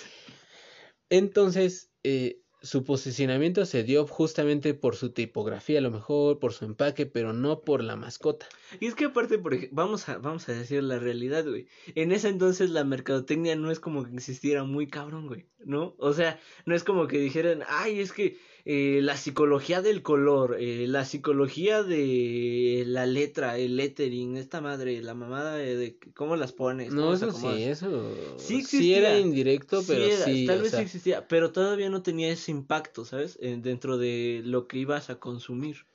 Entonces, 1.09 1.91
eh, 2.03 2.41
su 2.61 2.83
posicionamiento 2.83 3.63
se 3.65 3.83
dio 3.83 4.07
justamente 4.07 4.73
por 4.73 4.95
su 4.95 5.11
tipografía, 5.11 5.77
a 5.77 5.81
lo 5.83 5.91
mejor 5.91 6.39
por 6.39 6.51
su 6.51 6.65
empaque, 6.65 7.05
pero 7.05 7.31
no 7.31 7.61
por 7.61 7.83
la 7.83 7.95
mascota. 7.95 8.47
Y 8.79 8.87
es 8.87 8.95
que 8.95 9.05
aparte, 9.05 9.37
por 9.37 9.53
ejemplo, 9.53 9.75
vamos 9.75 10.09
a, 10.09 10.17
vamos 10.17 10.49
a 10.49 10.53
decir 10.53 10.81
la 10.81 10.97
realidad, 10.97 11.45
güey. 11.45 11.67
En 11.93 12.11
ese 12.11 12.29
entonces 12.29 12.71
la 12.71 12.83
mercadotecnia 12.83 13.55
no 13.55 13.69
es 13.69 13.79
como 13.79 14.03
que 14.03 14.15
existiera 14.15 14.63
muy 14.63 14.87
cabrón, 14.87 15.27
güey, 15.27 15.45
¿no? 15.63 15.93
O 15.99 16.13
sea, 16.13 16.39
no 16.65 16.73
es 16.73 16.83
como 16.83 17.07
que 17.07 17.19
dijeran, 17.19 17.61
ay, 17.67 17.99
es 17.99 18.11
que 18.11 18.37
eh, 18.67 18.99
la 19.03 19.15
psicología 19.15 19.83
del 19.83 20.01
color, 20.01 20.57
eh, 20.59 20.87
la 20.87 21.05
psicología 21.05 21.83
de 21.83 22.83
la 22.87 23.05
letra, 23.05 23.57
el 23.59 23.77
lettering, 23.77 24.37
esta 24.37 24.59
madre, 24.59 25.01
la 25.03 25.13
mamada 25.13 25.55
de, 25.55 25.75
de 25.75 25.99
cómo 26.15 26.35
las 26.35 26.51
pones. 26.51 26.91
No, 26.91 27.13
eso 27.13 27.31
sí, 27.31 27.63
eso 27.63 28.37
Sí 28.37 28.55
sí, 28.55 28.59
existía. 28.61 28.97
era 28.97 29.19
indirecto, 29.19 29.81
Sí 29.81 29.87
pero 29.87 30.05
era, 30.05 30.25
sí, 30.25 30.45
tal 30.47 30.61
vez 30.63 30.71
sea, 30.71 30.79
sí 30.79 30.85
existía, 30.85 31.27
pero 31.27 31.51
todavía 31.51 31.89
no 31.89 32.01
tenía 32.01 32.29
ese 32.29 32.49
impacto, 32.49 33.05
¿sabes? 33.05 33.37
Eh, 33.39 33.57
dentro 33.61 33.99
de 33.99 34.41
lo 34.43 34.67
que 34.67 34.79
ibas 34.79 35.11
a 35.11 35.19
consumir. 35.19 35.85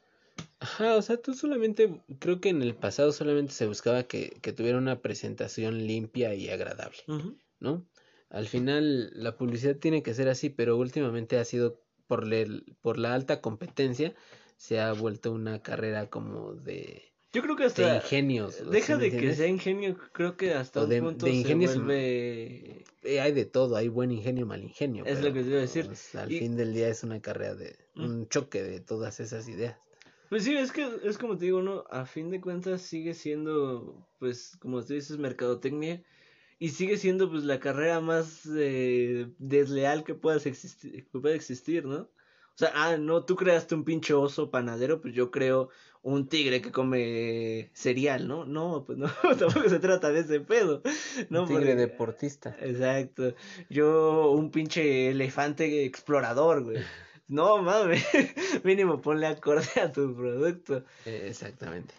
Ajá, 0.61 0.95
o 0.95 1.03
sea, 1.03 1.17
tú 1.17 1.35
solamente, 1.35 2.03
creo 2.19 2.41
que 2.41 2.51
en 2.51 2.63
el 2.63 2.77
pasado 2.77 3.13
solamente 3.13 3.53
se 3.53 3.67
buscaba 3.67 4.05
que, 4.05 4.39
que 4.43 4.53
tuviera 4.53 4.79
una 4.79 5.01
presentación 5.01 5.87
limpia 5.87 6.35
y 6.35 6.51
agradable. 6.51 6.99
¿no? 7.59 7.85
Al 8.29 8.47
final 8.47 9.11
la 9.15 9.37
publicidad 9.37 9.77
tiene 9.77 10.03
que 10.03 10.15
ser 10.15 10.29
así, 10.29 10.51
pero 10.51 10.77
últimamente 10.77 11.39
ha 11.39 11.45
sido 11.45 11.81
por, 12.11 12.27
le- 12.27 12.65
por 12.83 12.99
la 12.99 13.15
alta 13.15 13.41
competencia, 13.41 14.15
se 14.57 14.81
ha 14.81 14.93
vuelto 14.93 15.31
una 15.31 15.63
carrera 15.63 16.11
como 16.11 16.55
de, 16.55 17.13
Yo 17.33 17.41
creo 17.41 17.55
que 17.55 17.69
de 17.69 17.95
ingenios. 17.95 18.57
¿sí 18.57 18.65
Deja 18.69 18.97
de 18.97 19.13
que 19.13 19.33
sea 19.37 19.47
ingenio, 19.47 19.97
creo 20.13 20.37
que 20.37 20.53
hasta 20.55 20.81
O 20.81 20.85
un 20.85 20.91
de- 20.91 21.01
punto 21.03 21.27
de 21.27 21.33
ingenio 21.33 21.69
se 21.69 21.79
vuelve... 21.79 22.85
Eh, 23.05 23.21
hay 23.21 23.31
de 23.31 23.45
todo, 23.45 23.77
hay 23.77 23.87
buen 23.87 24.11
ingenio, 24.11 24.45
mal 24.45 24.61
ingenio. 24.65 25.05
Es 25.07 25.23
lo 25.23 25.33
que 25.33 25.43
te 25.45 25.51
iba 25.51 25.59
a 25.59 25.61
decir. 25.61 25.87
pues, 25.87 26.17
al 26.17 26.33
Y- 26.33 26.41
fin 26.41 26.57
del 26.57 26.75
día 26.75 26.89
es 26.89 27.05
una 27.05 27.23
carrera 27.23 27.55
de, 27.55 27.77
Mm. 27.95 28.05
un 28.05 28.29
choque 28.29 28.61
de 28.61 28.81
todas 28.81 29.21
esas 29.21 29.49
ideas. 29.49 29.77
Pues 30.31 30.43
sí, 30.43 30.57
es 30.57 30.73
que 30.73 30.89
es 31.05 31.17
como 31.17 31.39
te 31.39 31.45
digo, 31.45 31.63
¿no? 31.63 31.85
A 31.91 32.07
fin 32.07 32.29
de 32.31 32.41
cuentas 32.41 32.83
sigue 32.83 33.15
siendo, 33.15 34.05
pues, 34.19 34.57
como 34.61 34.85
tú 34.85 34.95
dices, 34.95 35.17
mercadotecnia. 35.17 36.03
Y 36.61 36.69
sigue 36.69 36.97
siendo, 36.99 37.29
pues, 37.31 37.43
la 37.43 37.59
carrera 37.59 38.01
más 38.01 38.47
eh, 38.55 39.27
desleal 39.39 40.05
que 40.05 40.15
puedas 40.15 40.47
existir, 40.47 41.09
que 41.11 41.19
pueda 41.19 41.35
existir, 41.35 41.85
¿no? 41.87 42.03
O 42.03 42.57
sea, 42.61 42.71
ah, 42.75 42.97
no, 42.99 43.25
tú 43.25 43.35
creaste 43.35 43.75
un 43.75 43.85
pinche 43.85 44.13
oso 44.13 44.51
panadero, 44.51 45.01
pues 45.01 45.15
yo 45.15 45.31
creo 45.31 45.71
un 46.03 46.29
tigre 46.29 46.61
que 46.61 46.71
come 46.71 47.71
cereal, 47.73 48.29
¿no? 48.29 48.45
No, 48.45 48.85
pues 48.85 48.99
no, 48.99 49.07
tampoco 49.39 49.69
se 49.71 49.79
trata 49.79 50.13
de 50.13 50.21
ese 50.21 50.41
pedo. 50.41 50.83
No, 51.31 51.43
Un 51.43 51.49
tigre 51.49 51.63
Porque- 51.63 51.77
deportista. 51.77 52.55
Exacto. 52.61 53.35
Yo, 53.71 54.31
un 54.31 54.51
pinche 54.51 55.09
elefante 55.11 55.85
explorador, 55.87 56.63
güey. 56.65 56.79
No 57.29 57.63
mames, 57.63 58.05
mínimo 58.65 59.01
ponle 59.01 59.29
acorde 59.29 59.81
a 59.81 59.91
tu 59.93 60.15
producto. 60.15 60.85
Eh, 61.07 61.27
Exactamente. 61.31 61.95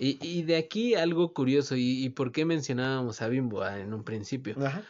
Y, 0.00 0.18
y 0.22 0.42
de 0.44 0.56
aquí 0.56 0.94
algo 0.94 1.34
curioso, 1.34 1.76
y, 1.76 2.02
y 2.04 2.08
por 2.08 2.32
qué 2.32 2.46
mencionábamos 2.46 3.20
a 3.20 3.28
Bimbo 3.28 3.66
en 3.66 3.92
un 3.92 4.02
principio. 4.02 4.56
Ajá. 4.64 4.82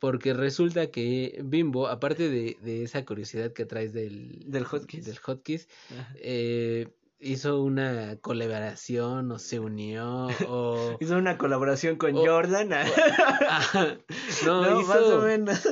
Porque 0.00 0.34
resulta 0.34 0.90
que 0.90 1.40
Bimbo, 1.44 1.86
aparte 1.86 2.28
de, 2.28 2.56
de 2.60 2.82
esa 2.82 3.04
curiosidad 3.04 3.52
que 3.52 3.64
traes 3.64 3.92
del, 3.92 4.50
Del 4.50 4.64
Hotkeys, 4.64 5.68
eh, 6.16 6.88
hizo 7.20 7.62
una 7.62 8.16
colaboración 8.16 9.30
o 9.30 9.38
se 9.38 9.60
unió 9.60 10.28
o... 10.48 10.96
Hizo 11.00 11.16
una 11.16 11.38
colaboración 11.38 11.96
con. 11.96 12.14
Jordan. 12.14 12.70
No, 14.44 14.62
No, 14.62 14.80
hizo... 14.80 14.88
más 14.88 15.02
o 15.02 15.20
menos. 15.22 15.68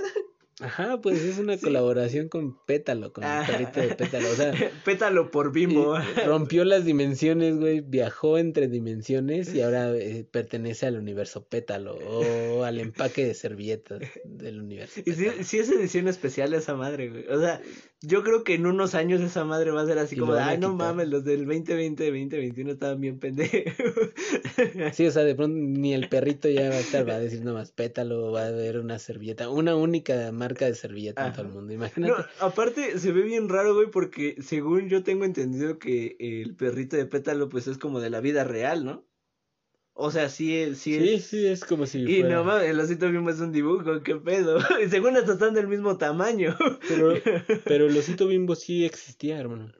Ajá, 0.60 1.00
pues 1.00 1.20
es 1.22 1.38
una 1.38 1.56
colaboración 1.58 2.28
con 2.28 2.58
Pétalo, 2.66 3.12
con 3.12 3.24
el 3.24 3.30
Ah. 3.30 3.44
perrito 3.46 3.80
de 3.80 3.94
Pétalo. 3.94 4.30
O 4.30 4.34
sea, 4.34 4.52
Pétalo 4.84 5.30
por 5.30 5.52
Bimbo. 5.52 5.96
y 5.98 6.20
rompió 6.26 6.64
las 6.64 6.84
dimensiones, 6.84 7.56
güey, 7.58 7.80
viajó 7.80 8.38
entre 8.38 8.68
dimensiones 8.68 9.54
y 9.54 9.62
ahora 9.62 9.90
eh, 9.96 10.24
pertenece 10.30 10.86
al 10.86 10.96
universo 10.96 11.44
Pétalo 11.46 11.94
o 11.96 12.64
al 12.64 12.78
empaque 12.80 13.24
de 13.26 13.34
servilletas 13.34 14.00
del 14.24 14.60
universo. 14.60 15.00
Y 15.04 15.12
sí, 15.12 15.24
Pétalo. 15.24 15.44
sí 15.44 15.58
es 15.58 15.70
edición 15.70 16.08
especial 16.08 16.52
esa 16.54 16.74
madre, 16.74 17.08
güey. 17.10 17.26
O 17.28 17.40
sea, 17.40 17.60
yo 18.02 18.23
creo 18.23 18.45
que 18.45 18.54
en 18.54 18.66
unos 18.66 18.95
años 18.95 19.21
esa 19.21 19.45
madre 19.45 19.71
va 19.73 19.83
a 19.83 19.87
ser 19.87 19.99
así 19.99 20.14
Y 20.16 20.19
como 20.19 20.33
ay, 20.35 20.57
no 20.59 20.73
quitar". 20.73 20.88
mames, 20.88 21.09
los 21.09 21.25
del 21.25 21.47
2020, 21.47 22.04
2021 22.07 22.71
estaban 22.73 23.00
bien 23.00 23.19
pendejos. 23.19 23.75
Sí, 24.92 25.07
o 25.07 25.11
sea, 25.11 25.25
de 25.25 25.35
pronto 25.35 25.57
ni 25.59 25.95
el 25.95 26.09
perrito 26.09 26.49
ya 26.49 26.69
va 26.69 26.76
a 26.76 26.80
estar, 26.80 27.09
va 27.09 27.14
a 27.14 27.21
decir 27.21 27.42
nomás 27.45 27.73
Pétalo, 27.73 28.33
va 28.33 28.42
a 28.45 28.47
haber 28.49 28.78
una 28.78 28.99
servilleta, 28.99 29.49
una 29.50 29.76
única 29.76 30.30
marca 30.33 30.66
de 30.66 30.75
servilleta 30.75 31.26
en 31.26 31.33
todo 31.33 31.42
el 31.42 31.49
mundo, 31.52 31.69
No, 31.69 31.75
imagínate. 31.75 32.25
aparte 32.40 32.99
se 32.99 33.12
ve 33.12 33.23
bien 33.23 33.49
raro, 33.49 33.75
güey, 33.75 33.90
porque 33.90 34.37
según 34.40 34.88
yo 34.88 35.02
tengo 35.02 35.25
entendido 35.25 35.78
que 35.78 36.16
el 36.19 36.54
perrito 36.57 36.97
de 36.97 37.07
pétalo, 37.07 37.49
pues 37.49 37.66
es 37.66 37.78
como 37.78 38.00
de 38.00 38.11
la 38.11 38.21
vida 38.21 38.45
real, 38.45 38.85
¿no? 38.85 39.04
O 40.02 40.11
sea, 40.11 40.28
sí 40.30 40.57
es, 40.57 40.78
sí 40.78 40.99
Sí, 40.99 41.09
es. 41.14 41.25
sí, 41.26 41.47
es 41.47 41.64
como 41.64 41.85
si 41.87 42.00
Y 42.02 42.21
fuera... 42.21 42.37
no 42.37 42.45
mames, 42.45 42.71
el 42.71 42.80
osito 42.80 43.09
mismo 43.11 43.28
es 43.30 43.38
un 43.40 43.52
dibujo, 43.52 44.02
qué 44.02 44.16
pedo. 44.16 44.59
Y 44.85 44.88
según 44.90 45.16
hasta 45.16 45.33
están 45.35 45.52
del 45.54 45.69
mismo 45.69 45.99
tamaño. 45.99 46.57
Pero, 46.88 47.14
pero 47.64 47.87
el 47.87 47.97
osito 47.97 48.26
bimbo 48.26 48.54
sí 48.57 48.85
existía, 48.85 49.38
hermano. 49.38 49.73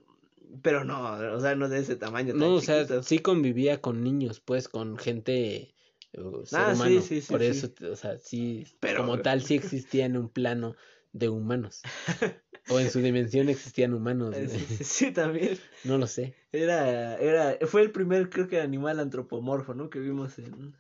Pero 0.63 0.85
no, 0.85 1.03
o 1.35 1.41
sea, 1.41 1.55
no 1.55 1.69
de 1.69 1.79
ese 1.79 1.97
tamaño. 1.97 2.33
tan 2.33 2.39
No, 2.41 2.55
o 2.55 2.61
sea, 2.61 2.85
sí 3.03 3.21
convivía 3.21 3.81
con 3.81 4.03
niños, 4.03 4.41
pues, 4.41 4.69
con 4.69 4.99
gente, 4.99 5.75
ser 6.13 6.61
Ah, 6.61 6.75
sí, 6.75 6.81
humano. 6.83 7.01
sí, 7.03 7.21
sí, 7.21 7.33
Por 7.33 7.41
sí. 7.41 7.47
eso, 7.47 7.71
o 7.91 7.97
sea, 7.97 8.19
sí, 8.19 8.67
Pero- 8.81 8.99
como 9.01 9.21
tal, 9.21 9.43
sí 9.43 9.55
existía 9.55 10.07
en 10.07 10.17
un 10.17 10.29
plano 10.29 10.75
de 11.13 11.29
humanos. 11.29 11.83
o 12.69 12.79
en 12.81 12.91
su 12.91 13.01
dimensión 13.01 13.49
existían 13.49 13.95
humanos. 13.95 14.37
Eh. 14.37 14.49
Sí, 14.49 14.85
sí, 14.85 15.13
también. 15.13 15.59
No 15.85 15.99
lo 15.99 16.07
sé. 16.07 16.35
Era, 16.53 17.17
era, 17.17 17.59
fue 17.67 17.83
el 17.83 17.91
primer, 17.91 18.31
creo 18.31 18.49
que 18.49 18.61
animal 18.61 19.01
antropomorfo, 19.01 19.75
¿no? 19.75 19.91
Que 19.91 19.99
vimos 20.01 20.39
en, 20.39 20.77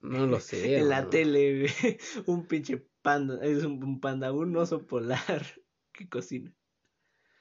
No 0.00 0.26
lo 0.26 0.40
sé. 0.40 0.76
en 0.78 0.88
la 0.88 1.08
tele. 1.08 1.66
Un 2.26 2.46
pinche 2.46 2.86
panda, 3.02 3.38
es 3.42 3.64
un, 3.64 4.00
panda, 4.00 4.32
un 4.32 4.56
oso 4.56 4.86
polar 4.86 5.46
que 5.92 6.08
cocina. 6.08 6.54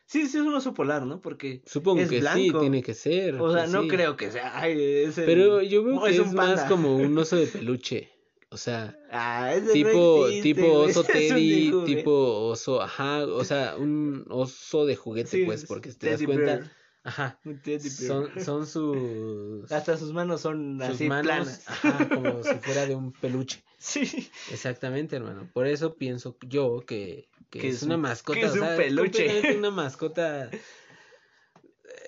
Sí, 0.05 0.25
sí 0.27 0.39
es 0.39 0.43
un 0.43 0.55
oso 0.55 0.74
polar, 0.74 1.05
¿no? 1.05 1.22
Porque, 1.22 1.62
Supongo 1.67 2.01
es 2.01 2.10
que 2.10 2.22
sí, 2.22 2.51
tiene 2.60 2.81
que 2.81 2.96
ser. 2.96 3.36
o 3.36 3.51
sea, 3.51 3.62
pues 3.65 3.72
no 3.72 3.84
sí. 3.84 3.89
creo 3.89 4.17
que 4.17 4.31
sea, 4.31 4.60
ay, 4.60 5.03
es 5.03 5.19
el- 5.19 5.25
Pero 5.25 5.62
yo 5.62 5.84
veo 5.84 5.96
no, 5.96 6.03
que 6.03 6.10
es 6.10 6.15
es, 6.19 6.27
un 6.27 6.34
más 6.34 6.63
como 6.63 6.96
un 6.96 7.15
oso 7.15 7.36
de 7.36 7.46
peluche. 7.46 8.10
O 8.51 8.58
sea, 8.58 8.98
Ah, 9.12 9.53
no 9.63 9.72
tipo, 9.72 10.27
existe, 10.27 10.41
tipo 10.53 10.74
oso 10.79 11.03
teddy, 11.03 11.72
tipo 11.86 12.48
oso, 12.50 12.82
ajá, 12.82 13.25
o 13.25 13.44
sea, 13.44 13.75
un 13.77 14.25
oso 14.29 14.86
de 14.86 14.96
juguete, 14.96 15.29
Sí, 15.29 15.46
pues, 15.46 15.62
es 15.63 15.68
porque 15.68 15.91
si 15.91 15.98
te 16.00 16.10
das 16.10 16.24
cuenta, 16.24 16.56
bear, 16.58 16.72
ajá, 17.03 17.39
un 17.46 17.60
teddy 17.62 17.89
bear. 17.89 17.91
son, 17.91 18.39
son 18.44 18.65
sus, 19.63 19.72
Hasta 19.72 19.98
sus 19.98 20.13
manos 20.13 20.41
son 20.41 20.79
sus 20.82 20.89
así 20.96 21.08
manos, 21.08 21.25
planas. 21.25 21.63
ajá, 21.68 22.10
como 22.10 22.44
si 22.44 22.56
fuera 22.60 22.86
de 22.88 22.96
un 22.96 23.12
peluche. 23.12 23.63
Sí. 23.77 24.29
Exactamente, 24.51 25.15
hermano. 25.15 25.48
Por 25.53 25.68
eso 25.68 25.96
pienso 25.96 26.36
yo 26.48 26.84
que, 26.88 27.29
que 27.51 27.60
Que 27.60 27.68
es, 27.70 27.84
una 27.84 27.96
un- 27.96 28.01
mascota, 28.01 28.39
que 28.39 28.46
es 28.48 28.51
o 28.53 28.63
un 28.63 28.75
peluche. 28.75 29.58
una 29.58 29.70
mascota 29.72 30.50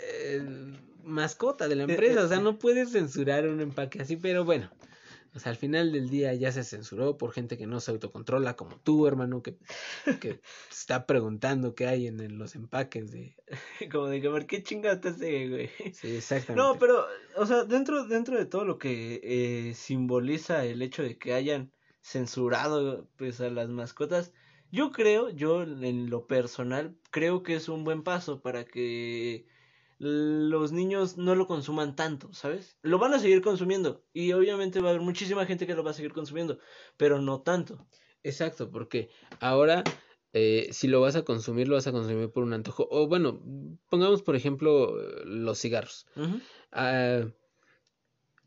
eh, 0.04 0.42
mascota 1.04 1.68
de 1.68 1.76
la 1.76 1.84
empresa, 1.84 2.24
o 2.24 2.28
sea, 2.28 2.40
no 2.40 2.58
puedes 2.60 2.92
censurar 2.92 3.48
un 3.48 3.62
empaque 3.62 4.02
así, 4.02 4.18
pero 4.18 4.44
bueno. 4.44 4.70
O 5.34 5.40
sea, 5.40 5.52
al 5.52 5.58
final 5.58 5.94
del 5.94 6.10
día 6.10 6.34
ya 6.34 6.52
se 6.52 6.64
censuró 6.64 7.18
por 7.18 7.32
gente 7.32 7.58
que 7.58 7.66
no 7.66 7.80
se 7.80 7.92
autocontrola, 7.92 8.56
como 8.56 8.78
tú, 8.80 9.08
hermano, 9.08 9.42
que, 9.42 9.58
que 10.20 10.42
está 10.70 11.06
preguntando 11.06 11.74
qué 11.74 11.88
hay 11.88 12.08
en, 12.08 12.20
en 12.20 12.38
los 12.38 12.56
empaques 12.56 13.12
de... 13.12 13.36
Como 13.92 14.08
de 14.08 14.22
que, 14.22 14.30
¿por 14.30 14.46
qué 14.46 14.62
chingada 14.62 15.00
te 15.00 15.10
hace, 15.10 15.48
güey? 15.48 15.70
Sí, 15.94 16.18
exactamente. 16.18 16.62
No, 16.62 16.78
pero, 16.78 17.06
o 17.38 17.46
sea, 17.46 17.64
dentro, 17.64 18.06
dentro 18.06 18.38
de 18.38 18.46
todo 18.46 18.66
lo 18.66 18.78
que 18.78 19.22
eh, 19.24 19.74
simboliza 19.74 20.66
el 20.66 20.82
hecho 20.82 21.02
de 21.02 21.18
que 21.18 21.34
hayan 21.34 21.72
censurado 22.02 23.08
pues 23.16 23.40
a 23.40 23.50
las 23.50 23.70
mascotas, 23.70 24.34
yo 24.70 24.92
creo, 24.92 25.30
yo 25.30 25.64
en 25.64 26.10
lo 26.10 26.28
personal, 26.28 26.98
creo 27.10 27.44
que 27.44 27.56
es 27.56 27.70
un 27.70 27.84
buen 27.84 28.04
paso 28.04 28.42
para 28.42 28.66
que 28.66 29.46
los 30.02 30.72
niños 30.72 31.18
no 31.18 31.36
lo 31.36 31.46
consuman 31.46 31.96
tanto, 31.96 32.34
¿sabes? 32.34 32.76
Lo 32.82 32.98
van 32.98 33.14
a 33.14 33.20
seguir 33.20 33.42
consumiendo 33.42 34.04
y 34.14 34.34
obviamente 34.34 34.82
va 34.82 34.88
a 34.88 34.92
haber 34.92 35.04
muchísima 35.04 35.46
gente 35.46 35.68
que 35.68 35.76
lo 35.76 35.84
va 35.84 35.92
a 35.92 35.94
seguir 35.94 36.12
consumiendo, 36.12 36.58
pero 36.98 37.22
no 37.22 37.42
tanto. 37.42 37.86
Exacto, 38.24 38.72
porque 38.72 39.12
ahora 39.40 39.84
eh, 40.34 40.70
si 40.72 40.88
lo 40.88 41.02
vas 41.02 41.16
a 41.16 41.24
consumir, 41.24 41.68
lo 41.68 41.76
vas 41.76 41.86
a 41.86 41.92
consumir 41.92 42.32
por 42.32 42.44
un 42.44 42.54
antojo. 42.54 42.88
O 42.90 43.08
bueno, 43.08 43.44
pongamos 43.90 44.24
por 44.24 44.36
ejemplo 44.36 44.96
los 45.24 45.60
cigarros. 45.60 46.08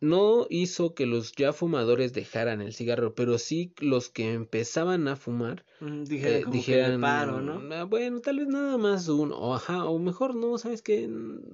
No 0.01 0.47
hizo 0.51 0.95
que 0.95 1.07
los 1.07 1.33
ya 1.33 1.53
fumadores 1.53 2.13
dejaran 2.13 2.61
el 2.61 2.75
cigarro, 2.75 3.15
pero 3.15 3.39
sí 3.39 3.75
los 3.81 4.09
que 4.11 4.33
empezaban 4.33 5.09
a 5.09 5.17
fumar 5.17 5.65
Mm, 5.81 6.03
Dijeron, 6.05 6.41
eh, 6.41 6.43
como 6.43 6.67
que 6.67 6.77
dijeran, 6.77 6.93
de 6.93 6.99
paro, 6.99 7.41
¿no? 7.41 7.69
"Ah, 7.73 7.85
bueno, 7.85 8.21
tal 8.21 8.39
vez 8.39 8.49
nada 8.49 8.79
más 8.79 9.09
uno, 9.09 9.37
o 9.39 9.55
ajá, 9.55 9.85
o 9.87 9.99
mejor 9.99 10.35
no, 10.35 10.59
sabes 10.59 10.83
que 10.83 11.09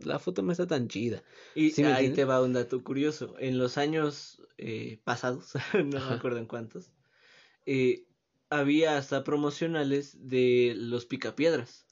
la 0.04 0.18
foto 0.18 0.42
no 0.42 0.52
está 0.52 0.66
tan 0.66 0.88
chida. 0.88 1.22
Y 1.54 1.70
¿Sí 1.70 1.84
me 1.84 1.92
ahí 1.94 2.10
te 2.10 2.24
va 2.24 2.42
un 2.42 2.52
dato 2.52 2.82
curioso. 2.84 3.34
En 3.38 3.58
los 3.58 3.76
años 3.78 4.42
eh, 4.58 5.00
pasados, 5.04 5.52
no 5.74 5.98
Ajá. 5.98 6.08
me 6.08 6.14
acuerdo 6.14 6.38
en 6.38 6.46
cuántos, 6.46 6.92
eh, 7.66 8.06
había 8.50 8.98
hasta 8.98 9.24
promocionales 9.24 10.28
de 10.28 10.74
los 10.76 11.06
picapiedras 11.06 11.86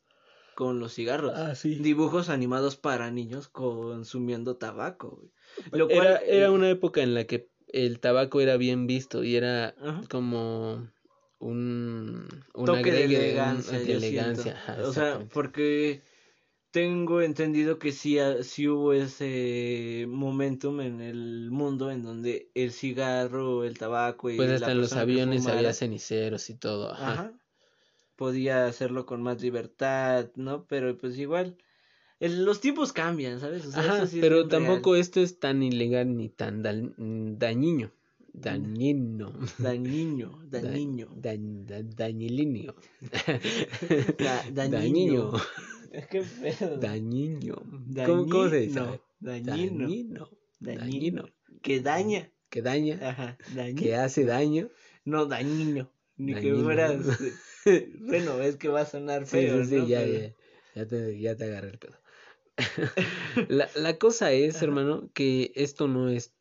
con 0.58 0.80
los 0.80 0.92
cigarros. 0.94 1.34
Ah, 1.36 1.54
sí. 1.54 1.76
Dibujos 1.80 2.28
animados 2.30 2.74
para 2.76 3.12
niños 3.12 3.46
consumiendo 3.46 4.56
tabaco. 4.56 5.10
güey. 5.18 5.30
Lo 5.70 5.88
Era, 5.88 6.16
cual, 6.16 6.20
era 6.26 6.46
eh, 6.46 6.50
una 6.50 6.68
época 6.68 7.00
en 7.00 7.14
la 7.14 7.24
que 7.28 7.48
el 7.68 8.00
tabaco 8.00 8.40
era 8.40 8.56
bien 8.56 8.88
visto 8.88 9.22
y 9.22 9.36
era 9.36 9.76
Ajá. 9.80 10.02
como 10.10 10.90
un, 11.38 12.26
un 12.54 12.66
toque 12.66 12.90
de 12.90 13.04
elegancia. 13.04 13.78
de 13.78 14.50
ajá, 14.50 14.76
o 14.88 14.92
sea, 14.92 15.20
porque 15.32 16.02
tengo 16.72 17.22
entendido 17.22 17.78
que 17.78 17.92
sí, 17.92 18.18
sí 18.42 18.66
hubo 18.66 18.92
ese 18.94 20.06
momentum 20.08 20.80
en 20.80 21.00
el 21.00 21.50
mundo 21.52 21.92
en 21.92 22.02
donde 22.02 22.50
el 22.56 22.72
cigarro, 22.72 23.62
el 23.62 23.78
tabaco 23.78 24.28
y 24.28 24.38
Pues 24.38 24.50
hasta 24.50 24.72
en 24.72 24.80
los 24.80 24.92
aviones 24.96 25.46
había 25.46 25.72
ceniceros 25.72 26.50
y 26.50 26.58
todo, 26.58 26.90
ajá. 26.92 27.12
ajá, 27.12 27.38
podía 28.18 28.66
hacerlo 28.66 29.06
con 29.06 29.22
más 29.22 29.40
libertad, 29.40 30.28
¿no? 30.34 30.66
Pero 30.66 30.98
pues 30.98 31.16
igual, 31.18 31.56
el- 32.20 32.44
los 32.44 32.60
tiempos 32.60 32.92
cambian, 32.92 33.38
¿sabes? 33.40 33.64
O 33.64 33.70
sea, 33.70 33.80
Ajá, 33.82 33.96
eso 33.98 34.06
sí 34.08 34.16
es 34.18 34.20
pero 34.20 34.36
real. 34.38 34.48
tampoco 34.48 34.96
esto 34.96 35.20
es 35.20 35.38
tan 35.38 35.62
ilegal 35.62 36.16
ni 36.16 36.28
tan 36.28 36.62
dal- 36.62 36.92
dañino. 36.98 37.92
Dañino. 38.32 39.32
Dañino, 39.58 40.28
Da- 40.50 40.60
dañino. 40.62 41.06
dañ- 41.16 41.64
da- 41.64 41.82
dañilinio. 41.82 42.74
Da- 44.18 44.44
Dañino. 44.52 44.78
dañino. 44.78 45.32
Qué 46.10 46.22
pedo. 46.42 46.76
Dañino. 46.76 47.54
¿Cómo, 48.06 48.28
cómo 48.28 48.48
se 48.50 48.60
dice? 48.60 48.80
Dañino, 49.20 49.88
dañino, 49.88 49.88
Dañino. 49.88 50.28
dañino. 50.60 50.80
Dañino. 50.80 51.28
Que 51.62 51.80
daña. 51.80 52.30
Que 52.50 52.62
daña. 52.62 52.98
Ajá, 53.10 53.38
dañino. 53.54 53.80
Que 53.80 53.96
hace 53.96 54.24
daño. 54.24 54.68
No, 55.04 55.26
dañino. 55.26 55.90
Ni 56.18 56.34
que 56.34 56.54
fueras. 56.54 57.00
eh, 57.64 57.92
bueno, 58.00 58.40
es 58.40 58.56
que 58.56 58.68
va 58.68 58.82
a 58.82 58.86
sonar 58.86 59.24
feo. 59.26 59.62
sí, 59.64 59.70
sí, 59.70 59.76
¿no? 59.76 59.86
ya, 59.88 60.00
Pero- 60.00 60.18
ya. 60.18 60.34
Ya 60.74 60.86
te, 60.86 61.18
ya 61.18 61.34
te 61.36 61.44
agarré 61.44 61.70
el 61.70 61.78
pedo. 61.78 61.98
la, 63.48 63.68
la 63.74 63.98
cosa 63.98 64.32
es, 64.32 64.60
hermano, 64.62 65.10
que 65.14 65.52
esto 65.54 65.88
no 65.88 66.08
es 66.08 66.32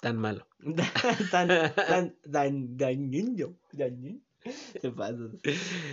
tan 0.00 0.16
malo. 0.16 0.46
tan, 1.30 1.48
tan, 1.74 2.16
tan, 2.30 2.76
dañino. 2.76 3.56
Dañino. 3.72 4.20
Te 4.80 4.90
pasas. 4.90 5.30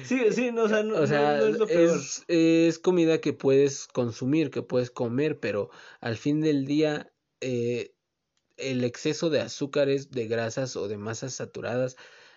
Sí, 0.04 0.20
sí, 0.32 0.52
no, 0.52 0.64
o 0.64 0.70
sea, 0.70 0.84
no, 0.84 0.96
o 0.96 1.08
sea, 1.08 1.38
no- 1.38 1.44
no 1.44 1.46
es 1.48 1.58
lo 1.60 1.68
peor. 1.68 1.98
es, 1.98 2.24
es 2.28 2.80
comida 2.80 3.22
que 3.22 3.34
puedes 3.34 3.88
consumir, 3.88 4.50
que 4.52 4.62
puedes 4.62 4.92
comer, 4.92 5.40
pero 5.40 5.70
al 6.02 6.18
fin 6.18 6.42
del 6.42 6.66
día 6.66 7.12
eh, 7.40 7.94
el 8.58 8.84
exceso 8.84 9.30
de 9.30 9.40
azúcares, 9.42 10.12
de 10.12 10.28
grasas 10.28 10.76
o 10.76 10.88
de 10.90 10.98
masas 10.98 11.34
saturadas 11.36 11.96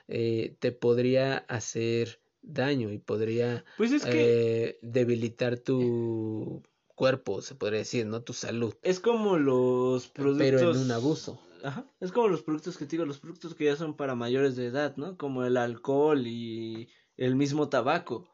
eh, 0.09 0.57
te 0.61 0.73
podría 0.73 1.39
hacer 1.39 2.21
daño 2.43 2.93
y 2.93 2.99
podría 2.99 3.65
Pues 3.77 3.93
es 3.93 4.05
que 4.05 4.69
eh, 4.69 4.79
debilitar 4.83 5.59
tu 5.59 6.63
cuerpo, 6.95 7.43
se 7.43 7.55
podría 7.55 7.81
decir, 7.81 8.07
¿no? 8.07 8.23
Tu 8.23 8.33
salud, 8.33 8.75
es 8.83 9.01
como 9.01 9.39
los 9.39 10.09
productos. 10.09 10.47
pero 10.47 10.71
en 10.71 10.77
un 10.77 10.91
abuso. 10.91 11.41
Ajá, 11.63 11.87
es 12.01 12.13
como 12.13 12.29
los 12.29 12.43
productos 12.43 12.77
que 12.77 12.85
te 12.85 12.93
digo, 12.93 13.07
los 13.07 13.19
productos 13.19 13.55
que 13.55 13.65
ya 13.65 13.77
son 13.77 13.97
para 13.97 14.15
mayores 14.15 14.55
de 14.55 14.67
edad, 14.67 14.97
¿no? 14.97 15.17
Como 15.17 15.45
el 15.45 15.57
alcohol 15.57 16.27
y 16.27 16.89
el 17.17 17.37
mismo 17.37 17.69
tabaco. 17.71 18.29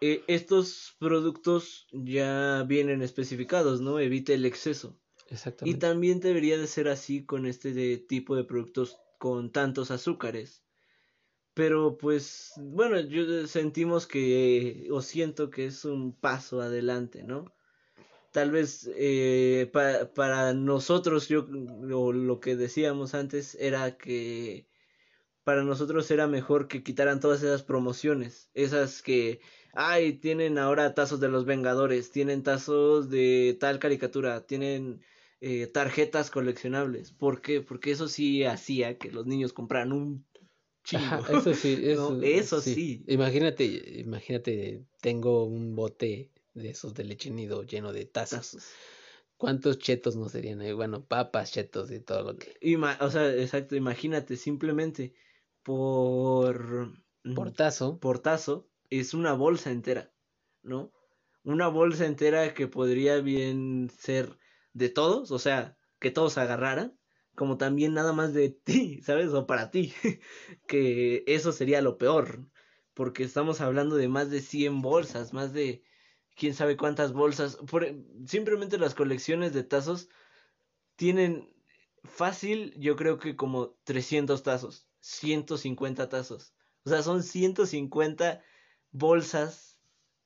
Eh, 0.00 0.22
estos 0.28 0.94
productos 0.98 1.88
ya 1.92 2.64
vienen 2.66 3.02
especificados, 3.02 3.80
¿no? 3.80 3.98
Evite 3.98 4.34
el 4.34 4.46
exceso. 4.46 4.96
Y 5.28 5.34
Exactamente. 5.34 5.78
también 5.80 6.20
debería 6.20 6.56
de 6.56 6.66
ser 6.66 6.88
así 6.88 7.26
con 7.26 7.46
este 7.46 7.72
de 7.74 7.98
tipo 7.98 8.36
de 8.36 8.44
productos 8.44 8.96
con 9.18 9.50
tantos 9.50 9.90
azúcares. 9.90 10.62
Pero 11.58 11.98
pues, 11.98 12.52
bueno, 12.56 13.00
yo 13.00 13.48
sentimos 13.48 14.06
que, 14.06 14.86
o 14.92 15.02
siento 15.02 15.50
que 15.50 15.66
es 15.66 15.84
un 15.84 16.14
paso 16.16 16.60
adelante, 16.60 17.24
¿no? 17.24 17.46
Tal 18.32 18.50
vez 18.52 18.90
eh, 18.96 19.70
pa- 19.72 20.12
para 20.14 20.54
nosotros, 20.54 21.28
yo, 21.28 21.42
lo, 21.50 22.12
lo 22.12 22.40
que 22.40 22.56
decíamos 22.56 23.14
antes 23.14 23.56
era 23.56 23.98
que 23.98 24.68
para 25.44 25.64
nosotros 25.64 26.10
era 26.12 26.28
mejor 26.28 26.68
que 26.68 26.84
quitaran 26.84 27.20
todas 27.20 27.42
esas 27.42 27.64
promociones, 27.64 28.50
esas 28.54 29.02
que, 29.02 29.40
ay, 29.72 30.14
tienen 30.20 30.58
ahora 30.58 30.94
tazos 30.94 31.20
de 31.20 31.28
los 31.28 31.46
Vengadores, 31.46 32.12
tienen 32.12 32.44
tazos 32.44 33.10
de 33.10 33.56
tal 33.60 33.80
caricatura, 33.80 34.46
tienen 34.46 35.02
eh, 35.40 35.66
tarjetas 35.68 36.30
coleccionables. 36.30 37.12
¿Por 37.12 37.42
qué? 37.42 37.62
Porque 37.62 37.92
eso 37.92 38.08
sí 38.08 38.44
hacía 38.44 38.98
que 38.98 39.12
los 39.12 39.26
niños 39.26 39.52
compraran 39.54 39.92
un 39.92 40.27
chingo. 40.88 41.22
Ajá, 41.22 41.32
eso 41.32 41.54
sí, 41.54 41.78
eso, 41.82 42.14
No, 42.14 42.22
eso 42.22 42.60
sí. 42.60 43.04
Imagínate, 43.06 43.64
imagínate, 44.00 44.84
tengo 45.00 45.44
un 45.44 45.74
bote 45.74 46.32
de 46.54 46.70
esos 46.70 46.94
de 46.94 47.04
leche 47.04 47.30
nido 47.30 47.62
lleno 47.62 47.92
de 47.92 48.04
tazas. 48.06 48.56
¿Cuántos 49.36 49.78
chetos 49.78 50.16
no 50.16 50.28
serían? 50.28 50.60
ahí? 50.60 50.72
Bueno, 50.72 51.06
papas, 51.06 51.52
chetos 51.52 51.90
y 51.90 52.00
todo 52.00 52.22
lo 52.24 52.36
que... 52.38 52.52
Ima- 52.60 52.98
o 53.00 53.10
sea, 53.10 53.32
exacto, 53.34 53.76
imagínate, 53.76 54.36
simplemente 54.36 55.14
por, 55.62 56.92
Por 57.34 57.52
tazo. 57.52 57.88
por 58.00 58.18
tazo 58.20 58.70
es 58.90 59.14
una 59.14 59.32
bolsa 59.34 59.70
entera, 59.70 60.14
¿no? 60.62 60.92
Una 61.44 61.68
bolsa 61.68 62.06
entera 62.06 62.54
que 62.54 62.66
podría 62.68 63.20
bien 63.20 63.90
ser 63.90 64.38
de 64.72 64.88
todos, 64.88 65.30
o 65.30 65.38
sea, 65.38 65.78
que 66.00 66.10
todos 66.10 66.38
agarraran, 66.38 66.97
como 67.38 67.56
también 67.56 67.94
nada 67.94 68.12
más 68.12 68.34
de 68.34 68.50
ti, 68.50 69.00
¿sabes? 69.02 69.32
O 69.32 69.46
para 69.46 69.70
ti, 69.70 69.94
que 70.66 71.22
eso 71.28 71.52
sería 71.52 71.80
lo 71.80 71.96
peor, 71.96 72.50
porque 72.94 73.22
estamos 73.22 73.60
hablando 73.60 73.94
de 73.94 74.08
más 74.08 74.28
de 74.28 74.40
100 74.40 74.82
bolsas, 74.82 75.32
más 75.32 75.52
de 75.52 75.84
quién 76.36 76.52
sabe 76.52 76.76
cuántas 76.76 77.12
bolsas, 77.12 77.56
por, 77.70 77.86
simplemente 78.26 78.76
las 78.76 78.96
colecciones 78.96 79.52
de 79.54 79.62
tazos 79.62 80.08
tienen 80.96 81.54
fácil, 82.02 82.74
yo 82.76 82.96
creo 82.96 83.18
que 83.20 83.36
como 83.36 83.76
300 83.84 84.42
tazos, 84.42 84.88
150 84.98 86.08
tazos. 86.08 86.54
O 86.84 86.90
sea, 86.90 87.02
son 87.02 87.22
150 87.22 88.42
bolsas 88.90 89.77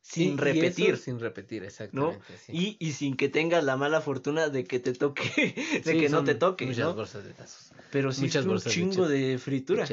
sin 0.03 0.35
eso 0.35 0.45
repetir, 0.45 0.97
sin 0.99 1.19
repetir, 1.21 1.65
exactamente. 1.65 2.37
sí. 2.37 2.53
Y, 2.53 2.77
y 2.81 2.93
sin 2.93 3.17
que 3.17 3.29
tengas 3.29 3.65
la 3.65 3.77
mala 3.77 4.01
fortuna 4.01 4.49
de 4.49 4.65
que 4.65 4.79
te 4.81 4.93
toque, 4.93 5.23
de 5.73 5.83
Sí, 5.83 5.97
que 5.97 6.09
no 6.09 6.25
te 6.25 6.35
toque, 6.35 6.67
Muchas 6.67 6.87
¿no? 6.87 6.95
bolsas 6.95 7.25
de 7.25 7.33
tazos. 7.33 7.73
Pero 7.91 8.13
sí 8.13 8.23
muchas 8.23 8.45
un 8.45 8.51
bolsas 8.51 8.73
de 8.73 8.73
chingo 8.73 9.05
chet- 9.05 9.09
de 9.09 9.39
fritura, 9.39 9.87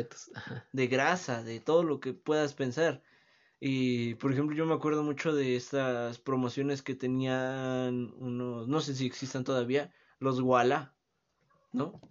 de 0.71 0.87
grasa, 0.87 1.43
de 1.43 1.59
todo 1.59 1.83
lo 1.83 1.99
que 1.99 2.13
puedas 2.13 2.53
pensar. 2.53 3.03
Y, 3.59 4.15
por 4.15 4.31
ejemplo, 4.33 4.55
yo 4.55 4.65
me 4.65 4.73
acuerdo 4.73 5.03
mucho 5.03 5.33
de 5.33 5.55
estas 5.55 6.19
promociones 6.19 6.81
que 6.81 6.95
tenían 6.95 8.13
unos, 8.17 8.67
no 8.67 8.81
sé 8.81 8.95
si 8.95 9.05
existan 9.05 9.43
todavía, 9.43 9.93
los 10.19 10.39
Walla, 10.41 10.95
¿no? 11.71 12.01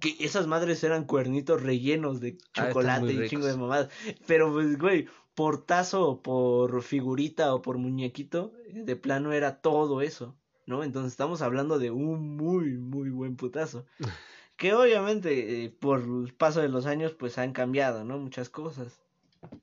Que 0.00 0.16
esas 0.20 0.46
madres 0.46 0.84
eran 0.84 1.04
cuernitos 1.06 1.62
rellenos 1.62 2.20
de 2.20 2.38
Ah, 2.38 2.68
chocolate 2.70 3.14
y 3.14 3.24
chingo 3.24 3.46
de 3.46 3.56
mamadas. 3.56 3.90
Pero, 4.26 4.52
pues, 4.52 4.78
güey, 4.78 5.08
por 5.38 5.64
tazo 5.64 6.02
o 6.08 6.20
por 6.20 6.82
figurita 6.82 7.54
o 7.54 7.62
por 7.62 7.78
muñequito, 7.78 8.52
eh, 8.66 8.82
de 8.82 8.96
plano 8.96 9.32
era 9.32 9.60
todo 9.60 10.02
eso, 10.02 10.36
¿no? 10.66 10.82
Entonces 10.82 11.12
estamos 11.12 11.42
hablando 11.42 11.78
de 11.78 11.92
un 11.92 12.36
muy, 12.36 12.76
muy 12.76 13.10
buen 13.10 13.36
putazo. 13.36 13.86
Que 14.56 14.74
obviamente, 14.74 15.62
eh, 15.62 15.70
por 15.70 16.00
el 16.00 16.34
paso 16.34 16.60
de 16.60 16.68
los 16.68 16.86
años, 16.86 17.14
pues 17.14 17.38
han 17.38 17.52
cambiado, 17.52 18.02
¿no? 18.02 18.18
Muchas 18.18 18.48
cosas. 18.50 19.00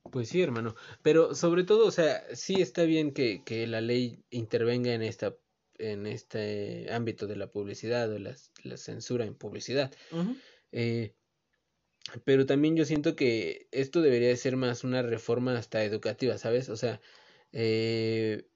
Pues 0.10 0.30
sí, 0.30 0.42
hermano. 0.42 0.74
Pero 1.02 1.36
sobre 1.36 1.66
todo, 1.66 1.86
o 1.86 1.92
sea, 1.92 2.24
sí 2.34 2.62
está 2.62 2.84
bien 2.84 3.12
que, 3.12 3.44
que 3.44 3.68
la 3.68 3.82
ley 3.82 4.24
intervenga 4.30 4.94
en 4.94 5.02
esta 5.02 5.36
en 5.78 6.08
este 6.08 6.88
ámbito 6.94 7.28
de 7.28 7.36
la 7.36 7.48
publicidad 7.48 8.10
o 8.10 8.18
la, 8.18 8.34
la 8.64 8.78
censura 8.78 9.26
en 9.26 9.36
publicidad. 9.36 9.94
Eh, 10.72 11.14
pero 12.24 12.46
también 12.46 12.76
yo 12.76 12.86
siento 12.86 13.16
que 13.16 13.68
esto 13.72 14.02
debería 14.02 14.30
de 14.30 14.38
ser 14.38 14.56
más 14.58 14.84
una 14.84 15.02
reforma 15.02 15.58
hasta 15.58 15.84
educativa, 15.84 16.38
¿sabes? 16.38 16.70
O 16.70 16.78
sea, 16.78 17.02
eh, 17.52 18.48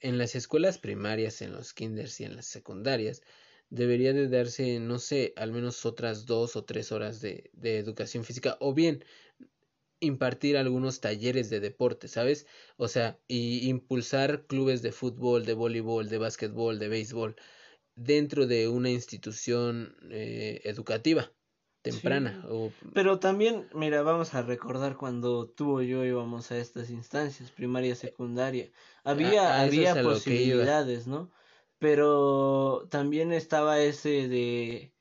en 0.00 0.18
las 0.18 0.34
escuelas 0.34 0.78
primarias, 0.78 1.42
en 1.42 1.52
los 1.52 1.74
kinders 1.74 2.20
y 2.20 2.24
en 2.24 2.36
las 2.36 2.46
secundarias, 2.46 3.22
debería 3.70 4.12
de 4.12 4.28
darse, 4.28 4.80
no 4.80 4.98
sé, 4.98 5.32
al 5.36 5.52
menos 5.52 5.86
otras 5.86 6.26
dos 6.26 6.56
o 6.56 6.64
tres 6.64 6.92
horas 6.92 7.20
de, 7.20 7.50
de 7.54 7.78
educación 7.78 8.24
física, 8.24 8.56
o 8.60 8.74
bien 8.74 9.04
impartir 10.00 10.56
algunos 10.56 11.00
talleres 11.00 11.50
de 11.50 11.60
deporte, 11.60 12.08
¿sabes? 12.08 12.46
O 12.76 12.88
sea, 12.88 13.18
y 13.28 13.68
impulsar 13.68 14.46
clubes 14.46 14.82
de 14.82 14.92
fútbol, 14.92 15.46
de 15.46 15.54
voleibol, 15.54 16.08
de 16.08 16.18
básquetbol, 16.18 16.78
de 16.78 16.88
béisbol, 16.88 17.36
dentro 17.96 18.46
de 18.46 18.68
una 18.68 18.90
institución 18.90 19.96
eh, 20.10 20.60
educativa 20.64 21.33
temprana. 21.84 22.42
O... 22.48 22.72
Pero 22.94 23.20
también, 23.20 23.68
mira, 23.74 24.02
vamos 24.02 24.34
a 24.34 24.42
recordar 24.42 24.96
cuando 24.96 25.46
tú 25.46 25.78
o 25.78 25.82
yo 25.82 26.04
íbamos 26.04 26.50
a 26.50 26.56
estas 26.56 26.90
instancias, 26.90 27.50
primaria, 27.50 27.94
secundaria. 27.94 28.70
Había, 29.04 29.60
había 29.60 30.02
posibilidades, 30.02 31.06
¿no? 31.06 31.30
Pero 31.78 32.88
también 32.90 33.32
estaba 33.32 33.78
ese 33.80 34.28
de 34.28 34.94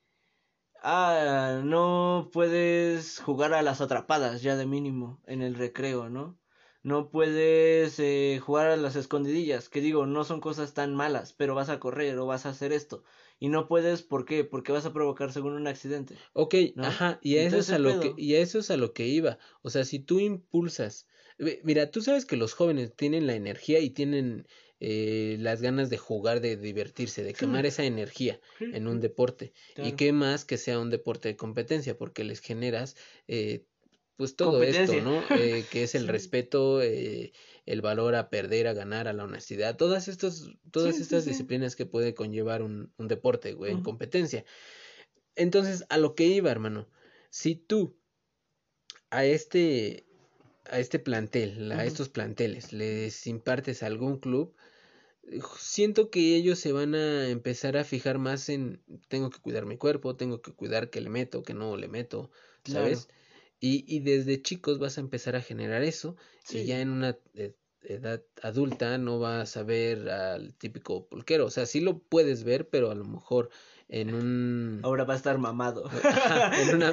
ah, 0.83 1.61
no 1.63 2.29
puedes 2.33 3.19
jugar 3.19 3.53
a 3.53 3.61
las 3.61 3.79
atrapadas 3.79 4.41
ya 4.41 4.57
de 4.57 4.65
mínimo 4.65 5.21
en 5.25 5.41
el 5.41 5.55
recreo, 5.55 6.09
¿no? 6.09 6.37
No 6.83 7.09
puedes 7.09 7.97
eh, 7.99 8.41
jugar 8.45 8.67
a 8.67 8.75
las 8.75 8.97
escondidillas, 8.97 9.69
que 9.69 9.79
digo, 9.79 10.05
no 10.05 10.25
son 10.25 10.41
cosas 10.41 10.73
tan 10.73 10.93
malas, 10.93 11.31
pero 11.31 11.55
vas 11.55 11.69
a 11.69 11.79
correr 11.79 12.19
o 12.19 12.25
vas 12.25 12.45
a 12.45 12.49
hacer 12.49 12.73
esto. 12.73 13.05
Y 13.43 13.49
no 13.49 13.67
puedes, 13.67 14.03
¿por 14.03 14.23
qué? 14.23 14.45
Porque 14.45 14.71
vas 14.71 14.85
a 14.85 14.93
provocar 14.93 15.33
según 15.33 15.51
un 15.51 15.67
accidente. 15.67 16.15
Ok, 16.31 16.55
ajá, 16.77 17.19
y 17.21 17.35
eso, 17.35 17.57
es 17.57 17.71
a 17.71 17.77
lo 17.77 17.99
que, 17.99 18.13
y 18.15 18.35
eso 18.35 18.59
es 18.59 18.71
a 18.71 18.77
lo 18.77 18.93
que 18.93 19.05
iba. 19.05 19.37
O 19.63 19.69
sea, 19.69 19.83
si 19.83 19.99
tú 19.99 20.21
impulsas, 20.21 21.07
mira, 21.61 21.91
tú 21.91 22.01
sabes 22.01 22.25
que 22.25 22.37
los 22.37 22.53
jóvenes 22.53 22.95
tienen 22.95 23.27
la 23.27 23.35
energía 23.35 23.81
y 23.81 23.89
tienen 23.89 24.47
eh, 24.79 25.35
las 25.41 25.61
ganas 25.61 25.89
de 25.89 25.97
jugar, 25.97 26.39
de 26.39 26.55
divertirse, 26.55 27.21
de 27.21 27.33
quemar 27.33 27.65
esa 27.65 27.83
energía 27.83 28.39
en 28.61 28.87
un 28.87 29.01
deporte. 29.01 29.51
Y 29.75 29.91
qué 29.97 30.13
más 30.13 30.45
que 30.45 30.57
sea 30.57 30.79
un 30.79 30.89
deporte 30.89 31.27
de 31.27 31.35
competencia, 31.35 31.97
porque 31.97 32.23
les 32.23 32.39
generas 32.39 32.95
eh, 33.27 33.65
pues 34.17 34.35
todo 34.35 34.63
esto, 34.63 34.97
¿no? 34.97 35.27
Eh, 35.33 35.67
que 35.69 35.83
es 35.83 35.95
el 35.95 36.07
respeto, 36.07 36.81
eh, 36.81 37.33
el 37.65 37.81
valor 37.81 38.15
a 38.15 38.29
perder, 38.29 38.67
a 38.67 38.73
ganar, 38.73 39.07
a 39.07 39.13
la 39.13 39.23
honestidad, 39.23 39.77
todas 39.77 40.07
estas, 40.07 40.49
todas 40.71 40.99
estas 40.99 41.25
disciplinas 41.25 41.75
que 41.75 41.85
puede 41.85 42.13
conllevar 42.13 42.61
un, 42.61 42.93
un 42.97 43.07
deporte, 43.07 43.53
güey, 43.53 43.71
en 43.73 43.81
competencia. 43.81 44.45
Entonces, 45.35 45.85
a 45.89 45.97
lo 45.97 46.15
que 46.15 46.25
iba, 46.25 46.51
hermano, 46.51 46.89
si 47.29 47.55
tú 47.55 47.97
a 49.09 49.25
este, 49.25 50.07
a 50.65 50.79
este 50.79 50.99
plantel, 50.99 51.71
a 51.71 51.85
estos 51.85 52.09
planteles, 52.09 52.73
les 52.73 53.27
impartes 53.27 53.83
algún 53.83 54.19
club, 54.19 54.55
siento 55.57 56.09
que 56.09 56.35
ellos 56.35 56.59
se 56.59 56.71
van 56.73 56.95
a 56.95 57.29
empezar 57.29 57.77
a 57.77 57.83
fijar 57.83 58.17
más 58.19 58.49
en 58.49 58.83
tengo 59.07 59.29
que 59.29 59.39
cuidar 59.39 59.65
mi 59.65 59.77
cuerpo, 59.77 60.15
tengo 60.15 60.41
que 60.41 60.53
cuidar 60.53 60.89
que 60.89 61.01
le 61.01 61.09
meto, 61.09 61.43
que 61.43 61.53
no 61.53 61.77
le 61.77 61.87
meto, 61.87 62.31
¿sabes? 62.65 63.09
Y, 63.65 63.85
y 63.87 64.01
desde 64.01 64.41
chicos 64.41 64.77
vas 64.77 64.97
a 64.97 65.01
empezar 65.01 65.37
a 65.37 65.41
generar 65.41 65.83
eso 65.83 66.17
y 66.49 66.65
ya 66.65 66.81
en 66.81 66.89
una 66.89 67.17
e, 67.33 67.55
edad 67.83 68.21
adulta 68.41 68.97
no 68.97 69.19
vas 69.19 69.55
a 69.55 69.63
ver 69.63 70.09
al 70.09 70.53
típico 70.55 71.07
pulquero, 71.07 71.45
o 71.45 71.49
sea, 71.49 71.65
sí 71.65 71.79
lo 71.79 71.99
puedes 71.99 72.43
ver, 72.43 72.67
pero 72.67 72.91
a 72.91 72.95
lo 72.95 73.05
mejor 73.05 73.51
en 73.87 74.13
un... 74.13 74.81
Ahora 74.83 75.05
va 75.05 75.13
a 75.13 75.15
estar 75.15 75.37
mamado. 75.37 75.89
en 76.59 76.75
una 76.75 76.91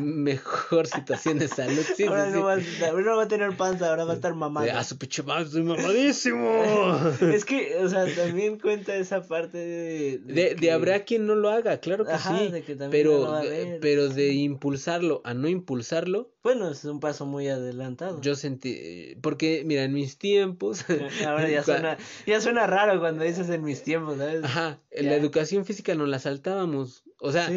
mejor 0.00 0.86
situación 0.86 1.38
de 1.38 1.48
salud. 1.48 1.82
Sí, 1.96 2.04
ahora, 2.04 2.30
no 2.30 2.44
Va 2.44 2.54
a, 2.54 3.16
va 3.16 3.22
a 3.22 3.28
tener 3.28 3.56
panza, 3.56 3.88
ahora 3.88 4.04
va 4.04 4.12
a 4.12 4.16
estar 4.16 4.34
mamado. 4.34 4.70
A 4.70 4.84
su 4.84 4.98
pinche 4.98 5.22
estoy 5.40 5.62
mamadísimo. 5.62 7.10
es 7.20 7.44
que, 7.44 7.76
o 7.76 7.88
sea, 7.88 8.06
también 8.14 8.58
cuenta 8.58 8.94
esa 8.96 9.22
parte 9.26 9.58
de... 9.58 10.18
De, 10.18 10.54
de, 10.54 10.72
habrá 10.72 11.04
quien 11.04 11.26
no 11.26 11.34
lo 11.34 11.50
haga, 11.50 11.78
claro 11.78 12.04
que 12.04 12.18
sí. 12.18 12.48
De 12.50 12.62
que 12.62 12.76
pero, 12.90 13.40
pero 13.80 14.08
de 14.08 14.32
impulsarlo 14.32 15.20
a 15.24 15.34
no 15.34 15.48
impulsarlo. 15.48 16.32
Bueno, 16.42 16.70
es 16.70 16.84
un 16.84 17.00
paso 17.00 17.24
muy 17.24 17.48
adelantado. 17.48 18.20
Yo 18.20 18.34
sentí, 18.34 19.16
porque 19.22 19.62
mira, 19.64 19.84
en 19.84 19.94
mis 19.94 20.18
tiempos... 20.18 20.84
ahora 21.26 21.48
ya 21.48 21.62
suena, 21.64 21.96
ya 22.26 22.40
suena 22.40 22.66
raro 22.66 23.00
cuando 23.00 23.24
dices 23.24 23.48
en 23.50 23.62
mis 23.62 23.82
tiempos, 23.82 24.18
¿sabes? 24.18 24.44
Ajá, 24.44 24.80
en 24.90 25.06
la 25.06 25.16
educación 25.16 25.64
física 25.64 25.94
nos 25.94 26.08
la 26.08 26.18
saltábamos. 26.18 27.04
O 27.18 27.32
sea, 27.32 27.50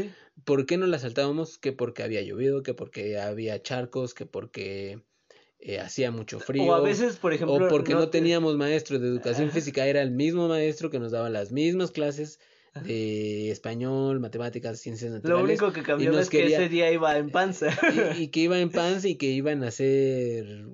¿por 0.43 0.65
qué 0.65 0.77
no 0.77 0.87
la 0.87 0.99
saltábamos? 0.99 1.57
Que 1.57 1.71
porque 1.71 2.03
había 2.03 2.21
llovido, 2.21 2.63
que 2.63 2.73
porque 2.73 3.19
había 3.19 3.61
charcos, 3.61 4.13
que 4.13 4.25
porque 4.25 5.01
eh, 5.59 5.79
hacía 5.79 6.11
mucho 6.11 6.39
frío. 6.39 6.63
O 6.63 6.73
a 6.73 6.81
veces, 6.81 7.17
por 7.17 7.33
ejemplo. 7.33 7.55
O 7.55 7.67
porque 7.67 7.93
no, 7.93 8.09
teníamos 8.09 8.57
maestro 8.57 8.99
de 8.99 9.07
educación 9.07 9.51
física, 9.51 9.85
era 9.85 10.01
el 10.01 10.11
mismo 10.11 10.47
maestro 10.47 10.89
que 10.89 10.99
nos 10.99 11.11
daba 11.11 11.29
las 11.29 11.51
mismas 11.51 11.91
clases 11.91 12.39
de 12.83 13.49
español, 13.49 14.19
matemáticas, 14.19 14.79
ciencias 14.79 15.11
naturales. 15.11 15.39
Lo 15.39 15.45
único 15.45 15.73
que 15.73 15.81
cambió 15.81 16.17
es 16.19 16.29
que 16.29 16.45
ese 16.45 16.69
día 16.69 16.91
iba 16.91 17.17
en 17.17 17.31
panza. 17.31 17.69
Y, 18.15 18.23
y, 18.23 18.27
que 18.27 18.41
iba 18.41 18.59
en 18.59 18.69
panza 18.69 19.07
y 19.07 19.15
que 19.15 19.27
iban 19.27 19.63
a 19.63 19.69
hacer 19.69 20.67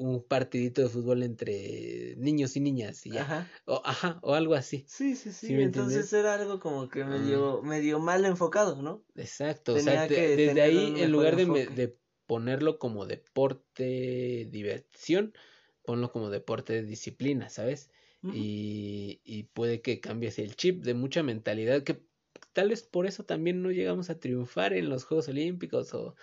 un 0.00 0.22
partidito 0.22 0.80
de 0.80 0.88
fútbol 0.88 1.22
entre 1.22 2.14
niños 2.16 2.56
y 2.56 2.60
niñas 2.60 3.04
y 3.04 3.10
ya. 3.10 3.22
Ajá. 3.22 3.50
O, 3.66 3.82
ajá, 3.84 4.18
o 4.22 4.34
algo 4.34 4.54
así. 4.54 4.84
Sí, 4.88 5.14
sí, 5.14 5.30
sí. 5.30 5.52
Entonces 5.52 6.10
era 6.12 6.34
algo 6.34 6.58
como 6.58 6.88
que 6.88 7.04
medio, 7.04 7.60
medio 7.62 7.98
mal 7.98 8.24
enfocado, 8.24 8.80
¿no? 8.80 9.04
Exacto. 9.14 9.74
o 9.74 9.78
sea, 9.78 10.08
desde 10.08 10.62
ahí, 10.62 10.94
en 11.02 11.12
lugar 11.12 11.36
de, 11.36 11.44
de, 11.44 11.96
ponerlo 12.26 12.78
como 12.78 13.06
deporte 13.06 14.48
diversión, 14.50 15.34
ponlo 15.84 16.10
como 16.10 16.30
deporte 16.30 16.82
disciplina, 16.82 17.50
¿sabes? 17.50 17.90
y, 18.22 19.22
y 19.24 19.44
puede 19.44 19.80
que 19.80 19.98
cambies 19.98 20.38
el 20.38 20.54
chip 20.54 20.84
de 20.84 20.92
mucha 20.92 21.22
mentalidad 21.22 21.82
que 21.84 22.02
tal 22.52 22.68
vez 22.68 22.82
por 22.82 23.06
eso 23.06 23.24
también 23.24 23.62
no 23.62 23.70
llegamos 23.70 24.10
a 24.10 24.20
triunfar 24.20 24.74
en 24.74 24.90
los 24.90 25.04
Juegos 25.04 25.28
Olímpicos 25.28 25.94
o 25.94 26.16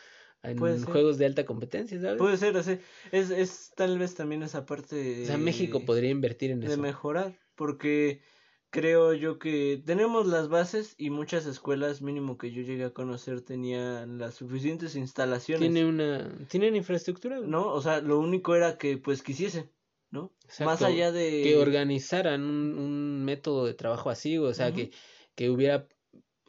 en 0.49 0.83
juegos 0.83 1.17
de 1.17 1.25
alta 1.25 1.45
competencia, 1.45 1.99
¿sabes? 1.99 2.17
Puede 2.17 2.37
ser, 2.37 2.57
así. 2.57 2.79
Es, 3.11 3.29
es 3.29 3.71
tal 3.75 3.97
vez 3.97 4.15
también 4.15 4.43
esa 4.43 4.65
parte. 4.65 5.23
O 5.23 5.25
sea, 5.25 5.37
México 5.37 5.85
podría 5.85 6.09
invertir 6.09 6.51
en 6.51 6.59
de 6.59 6.67
eso. 6.67 6.75
De 6.75 6.81
mejorar, 6.81 7.37
porque 7.55 8.21
creo 8.69 9.13
yo 9.13 9.39
que 9.39 9.81
tenemos 9.85 10.27
las 10.27 10.49
bases 10.49 10.95
y 10.97 11.09
muchas 11.09 11.45
escuelas, 11.45 12.01
mínimo 12.01 12.37
que 12.37 12.51
yo 12.51 12.61
llegué 12.61 12.85
a 12.85 12.91
conocer, 12.91 13.41
tenían 13.41 14.17
las 14.17 14.35
suficientes 14.35 14.95
instalaciones. 14.95 15.61
Tiene 15.61 15.85
una, 15.85 16.29
tienen 16.49 16.75
infraestructura. 16.75 17.39
No, 17.39 17.73
o 17.73 17.81
sea, 17.81 18.01
lo 18.01 18.19
único 18.19 18.55
era 18.55 18.77
que 18.77 18.97
pues 18.97 19.21
quisiesen, 19.23 19.69
¿no? 20.11 20.33
Más 20.59 20.81
allá 20.81 21.11
de 21.11 21.41
que 21.43 21.57
organizaran 21.57 22.43
un, 22.43 22.77
un 22.77 23.25
método 23.25 23.65
de 23.65 23.73
trabajo 23.73 24.09
así, 24.09 24.37
o 24.37 24.53
sea, 24.53 24.73
que 24.73 24.91
que 25.37 25.51
hubiera 25.51 25.87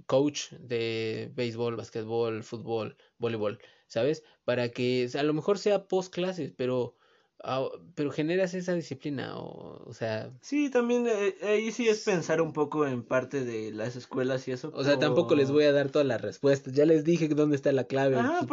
coach 0.07 0.51
de 0.53 1.31
béisbol, 1.35 1.77
básquetbol, 1.77 2.43
fútbol, 2.43 2.97
voleibol 3.19 3.61
¿sabes? 3.89 4.23
Para 4.45 4.69
que 4.71 5.09
a 5.19 5.23
lo 5.23 5.35
mejor 5.35 5.59
sea 5.59 5.89
post 5.89 6.15
clases, 6.15 6.53
pero 6.57 6.95
ah, 7.43 7.67
pero 7.95 8.11
generas 8.11 8.55
esa 8.55 8.75
disciplina 8.75 9.37
o, 9.39 9.83
o 9.89 9.93
sea 9.93 10.31
sí 10.41 10.71
también 10.71 11.07
eh, 11.09 11.35
ahí 11.43 11.73
sí 11.73 11.89
es 11.89 12.05
pensar 12.05 12.41
un 12.41 12.53
poco 12.53 12.87
en 12.87 13.03
parte 13.03 13.45
de 13.45 13.73
las 13.73 13.97
escuelas 13.97 14.47
y 14.47 14.53
eso 14.53 14.71
o 14.75 14.85
sea 14.85 14.99
tampoco 14.99 15.35
les 15.35 15.51
voy 15.51 15.65
a 15.65 15.73
dar 15.73 15.91
todas 15.91 16.07
las 16.07 16.21
respuestas. 16.21 16.73
Ya 16.75 16.85
les 16.85 17.05
dije 17.05 17.29
dónde 17.29 17.57
está 17.57 17.73
la 17.73 17.85
clave. 17.85 18.17
Ah, 18.19 18.47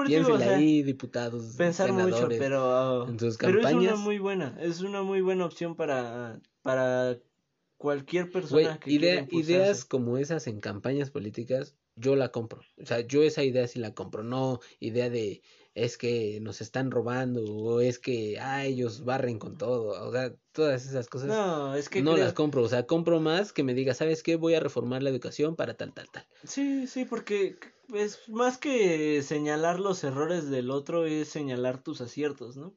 ahí 0.56 0.82
diputados 0.84 1.56
pensar 1.58 1.92
mucho 1.92 2.28
pero 2.30 3.08
en 3.08 3.20
sus 3.20 3.38
campañas 3.38 3.72
pero 3.72 3.82
es 3.82 3.88
una 3.92 3.96
muy 3.98 4.20
buena 4.20 4.58
es 4.60 4.82
una 4.82 5.04
muy 5.04 5.22
buena 5.22 5.46
opción 5.46 5.76
para 5.76 6.40
para 6.62 7.18
cualquier 7.78 8.32
persona 8.32 8.80
que 8.80 8.92
idea, 8.92 9.28
ideas 9.32 9.84
como 9.84 10.18
esas 10.18 10.48
en 10.48 10.62
campañas 10.62 11.12
políticas 11.12 11.76
yo 11.96 12.16
la 12.16 12.30
compro. 12.30 12.62
O 12.82 12.86
sea, 12.86 13.02
yo 13.02 13.24
esa 13.24 13.44
idea 13.44 13.68
sí 13.68 13.80
la 13.80 13.94
compro. 13.94 14.24
No 14.24 14.60
idea 14.80 15.10
de 15.10 15.42
es 15.76 15.98
que 15.98 16.40
nos 16.42 16.62
están 16.62 16.90
robando 16.90 17.44
o 17.44 17.82
es 17.82 18.00
que 18.00 18.40
ah, 18.40 18.64
ellos 18.66 19.04
barren 19.04 19.40
con 19.40 19.58
todo. 19.58 20.08
O 20.08 20.12
sea, 20.12 20.34
todas 20.54 20.86
esas 20.86 21.08
cosas. 21.08 21.28
No, 21.28 21.76
es 21.76 21.90
que 21.90 22.02
no 22.02 22.16
las 22.16 22.34
compro. 22.34 22.64
O 22.64 22.70
sea, 22.70 22.86
compro 22.86 23.20
más 23.20 23.52
que 23.52 23.64
me 23.64 23.74
diga, 23.74 23.94
¿sabes 23.94 24.24
qué? 24.24 24.38
Voy 24.38 24.56
a 24.56 24.62
reformar 24.62 25.04
la 25.04 25.10
educación 25.10 25.56
para 25.56 25.76
tal, 25.76 25.94
tal, 25.94 26.10
tal. 26.10 26.26
Sí, 26.46 26.88
sí, 26.88 27.04
porque 27.04 27.58
es 27.94 28.28
más 28.30 28.58
que 28.58 29.22
señalar 29.22 29.80
los 29.80 30.04
errores 30.04 30.50
del 30.50 30.72
otro 30.72 31.06
es 31.06 31.28
señalar 31.28 31.84
tus 31.84 32.00
aciertos, 32.02 32.56
¿no? 32.56 32.74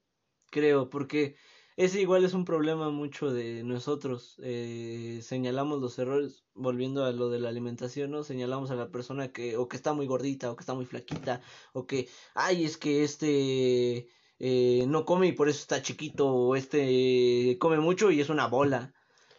Creo, 0.50 0.90
porque 0.90 1.36
ese 1.78 2.00
igual 2.00 2.24
es 2.24 2.34
un 2.34 2.44
problema 2.44 2.90
mucho 2.90 3.32
de 3.32 3.62
nosotros. 3.62 4.34
Eh, 4.42 5.20
señalamos 5.22 5.80
los 5.80 5.96
errores, 6.00 6.42
volviendo 6.52 7.04
a 7.04 7.12
lo 7.12 7.30
de 7.30 7.38
la 7.38 7.50
alimentación, 7.50 8.10
¿no? 8.10 8.24
Señalamos 8.24 8.72
a 8.72 8.74
la 8.74 8.90
persona 8.90 9.30
que 9.30 9.56
o 9.56 9.68
que 9.68 9.76
está 9.76 9.92
muy 9.92 10.08
gordita 10.08 10.50
o 10.50 10.56
que 10.56 10.62
está 10.62 10.74
muy 10.74 10.86
flaquita 10.86 11.40
o 11.72 11.86
que, 11.86 12.08
ay, 12.34 12.64
es 12.64 12.78
que 12.78 13.04
este 13.04 14.08
eh, 14.40 14.86
no 14.88 15.04
come 15.04 15.28
y 15.28 15.32
por 15.32 15.48
eso 15.48 15.60
está 15.60 15.80
chiquito 15.80 16.26
o 16.26 16.56
este 16.56 17.56
come 17.60 17.78
mucho 17.78 18.10
y 18.10 18.20
es 18.20 18.28
una 18.28 18.48
bola. 18.48 18.92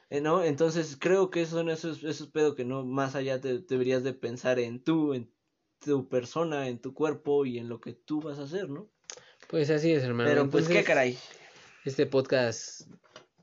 Eh, 0.10 0.22
¿No? 0.22 0.42
Entonces 0.42 0.96
creo 0.98 1.32
que 1.32 1.46
son 1.46 1.70
esos, 1.70 2.06
esos 2.06 2.30
pedos 2.30 2.56
que 2.56 2.64
no, 2.64 2.86
más 2.86 3.16
allá 3.16 3.42
te, 3.42 3.60
deberías 3.60 4.06
de 4.06 4.14
pensar 4.14 4.60
en 4.60 4.82
tú, 4.82 5.14
en 5.14 5.30
tu 5.84 6.08
persona, 6.08 6.70
en 6.70 6.80
tu 6.80 6.94
cuerpo 6.94 7.46
y 7.46 7.58
en 7.58 7.68
lo 7.68 7.82
que 7.82 7.92
tú 7.92 8.22
vas 8.22 8.40
a 8.40 8.44
hacer, 8.44 8.70
¿no? 8.70 8.90
Pues 9.50 9.70
así 9.70 9.92
es, 9.92 10.04
hermano. 10.04 10.30
Pero 10.30 10.50
pues 10.50 10.70
qué 10.70 10.86
caray. 10.86 11.18
Este 11.86 12.06
podcast 12.06 12.82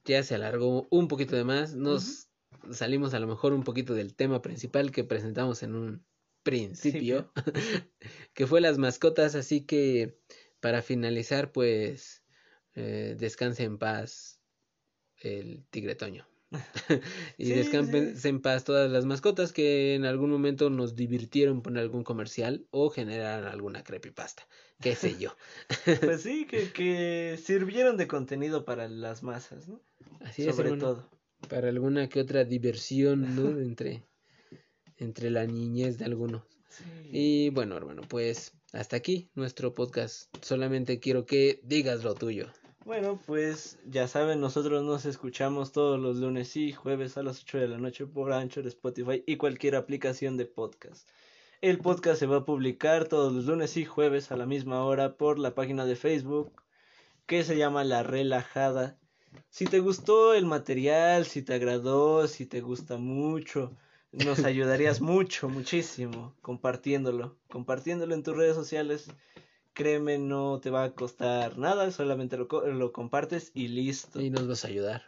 ya 0.04 0.22
se 0.22 0.34
alargó 0.34 0.86
un 0.90 1.08
poquito 1.08 1.36
de 1.36 1.44
más. 1.44 1.74
Nos 1.74 2.28
salimos 2.70 3.14
a 3.14 3.18
lo 3.18 3.26
mejor 3.26 3.54
un 3.54 3.64
poquito 3.64 3.94
del 3.94 4.14
tema 4.14 4.42
principal 4.42 4.90
que 4.92 5.04
presentamos 5.04 5.62
en 5.62 5.74
un 5.74 6.06
principio, 6.42 7.32
que 8.34 8.46
fue 8.46 8.60
las 8.60 8.76
mascotas. 8.76 9.34
Así 9.34 9.64
que 9.64 10.18
para 10.60 10.82
finalizar, 10.82 11.50
pues 11.50 12.24
eh, 12.74 13.16
descanse 13.18 13.64
en 13.64 13.78
paz 13.78 14.40
el 15.16 15.64
tigre 15.70 15.94
Toño. 15.94 16.28
y 17.38 17.50
descansen 17.50 18.16
en 18.22 18.40
paz 18.40 18.64
todas 18.64 18.90
las 18.90 19.04
mascotas 19.04 19.52
que 19.52 19.94
en 19.94 20.04
algún 20.04 20.30
momento 20.30 20.70
nos 20.70 20.94
divirtieron 20.94 21.62
por 21.62 21.76
algún 21.76 22.04
comercial 22.04 22.66
o 22.70 22.90
generaron 22.90 23.48
alguna 23.48 23.82
creepypasta, 23.82 24.46
qué 24.80 24.94
sé 24.94 25.16
yo. 25.18 25.36
pues 26.02 26.20
sí, 26.22 26.46
que, 26.46 26.70
que 26.72 27.38
sirvieron 27.42 27.96
de 27.96 28.06
contenido 28.06 28.64
para 28.64 28.88
las 28.88 29.22
masas, 29.22 29.68
¿no? 29.68 29.80
Así 30.20 30.46
es, 30.46 30.54
Sobre 30.54 30.76
todo. 30.76 31.08
Para 31.48 31.68
alguna 31.68 32.08
que 32.08 32.20
otra 32.20 32.44
diversión, 32.44 33.36
¿no? 33.36 33.58
entre, 33.60 34.04
entre 34.96 35.30
la 35.30 35.46
niñez 35.46 35.98
de 35.98 36.06
algunos. 36.06 36.42
Y 37.10 37.50
bueno, 37.50 37.76
hermano, 37.76 38.02
pues 38.08 38.52
hasta 38.72 38.96
aquí 38.96 39.30
nuestro 39.34 39.74
podcast. 39.74 40.34
Solamente 40.42 40.98
quiero 40.98 41.24
que 41.24 41.60
digas 41.62 42.04
lo 42.04 42.14
tuyo. 42.14 42.50
Bueno, 42.86 43.20
pues 43.26 43.80
ya 43.84 44.06
saben, 44.06 44.40
nosotros 44.40 44.84
nos 44.84 45.06
escuchamos 45.06 45.72
todos 45.72 45.98
los 45.98 46.18
lunes 46.18 46.54
y 46.54 46.70
jueves 46.70 47.16
a 47.16 47.24
las 47.24 47.42
8 47.42 47.58
de 47.58 47.66
la 47.66 47.78
noche 47.78 48.06
por 48.06 48.32
Anchor, 48.32 48.64
Spotify 48.68 49.24
y 49.26 49.38
cualquier 49.38 49.74
aplicación 49.74 50.36
de 50.36 50.46
podcast. 50.46 51.08
El 51.60 51.78
podcast 51.78 52.20
se 52.20 52.26
va 52.26 52.36
a 52.36 52.44
publicar 52.44 53.08
todos 53.08 53.32
los 53.32 53.46
lunes 53.46 53.76
y 53.76 53.84
jueves 53.84 54.30
a 54.30 54.36
la 54.36 54.46
misma 54.46 54.84
hora 54.84 55.16
por 55.16 55.40
la 55.40 55.52
página 55.52 55.84
de 55.84 55.96
Facebook 55.96 56.62
que 57.26 57.42
se 57.42 57.56
llama 57.56 57.82
La 57.82 58.04
Relajada. 58.04 58.96
Si 59.50 59.64
te 59.64 59.80
gustó 59.80 60.32
el 60.32 60.46
material, 60.46 61.26
si 61.26 61.42
te 61.42 61.54
agradó, 61.54 62.28
si 62.28 62.46
te 62.46 62.60
gusta 62.60 62.98
mucho, 62.98 63.76
nos 64.12 64.38
ayudarías 64.44 65.00
mucho, 65.00 65.48
muchísimo 65.48 66.36
compartiéndolo, 66.40 67.36
compartiéndolo 67.48 68.14
en 68.14 68.22
tus 68.22 68.36
redes 68.36 68.54
sociales 68.54 69.08
créeme, 69.76 70.18
no 70.18 70.58
te 70.58 70.70
va 70.70 70.84
a 70.84 70.94
costar 70.94 71.58
nada, 71.58 71.92
solamente 71.92 72.36
lo, 72.36 72.48
lo 72.66 72.92
compartes 72.92 73.52
y 73.54 73.68
listo. 73.68 74.20
Y 74.20 74.30
nos 74.30 74.48
vas 74.48 74.64
a 74.64 74.68
ayudar. 74.68 75.04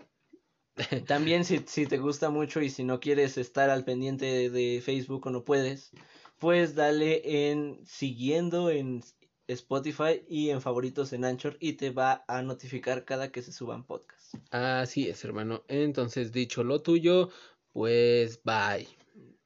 También 1.06 1.44
si, 1.44 1.58
si 1.66 1.86
te 1.86 1.98
gusta 1.98 2.30
mucho 2.30 2.60
y 2.60 2.70
si 2.70 2.84
no 2.84 3.00
quieres 3.00 3.38
estar 3.38 3.70
al 3.70 3.84
pendiente 3.84 4.50
de, 4.50 4.80
Facebook 4.84 5.26
o 5.26 5.30
no 5.30 5.42
puedes, 5.42 5.90
pues 6.38 6.74
dale 6.74 7.50
en 7.50 7.80
siguiendo 7.84 8.70
en 8.70 9.02
Spotify 9.48 10.22
y 10.28 10.50
en 10.50 10.60
favoritos 10.60 11.12
en 11.14 11.24
Anchor 11.24 11.56
y 11.58 11.72
te 11.72 11.90
va 11.90 12.24
a 12.28 12.42
notificar 12.42 13.04
cada 13.04 13.32
que 13.32 13.42
se 13.42 13.50
suban 13.50 13.84
podcasts. 13.84 14.36
Así 14.50 15.08
es, 15.08 15.24
hermano. 15.24 15.64
Entonces, 15.68 16.30
dicho 16.30 16.62
lo 16.62 16.82
tuyo, 16.82 17.30
pues 17.72 18.40
bye. 18.44 18.86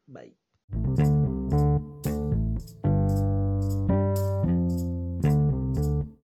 Bye. 0.06 0.36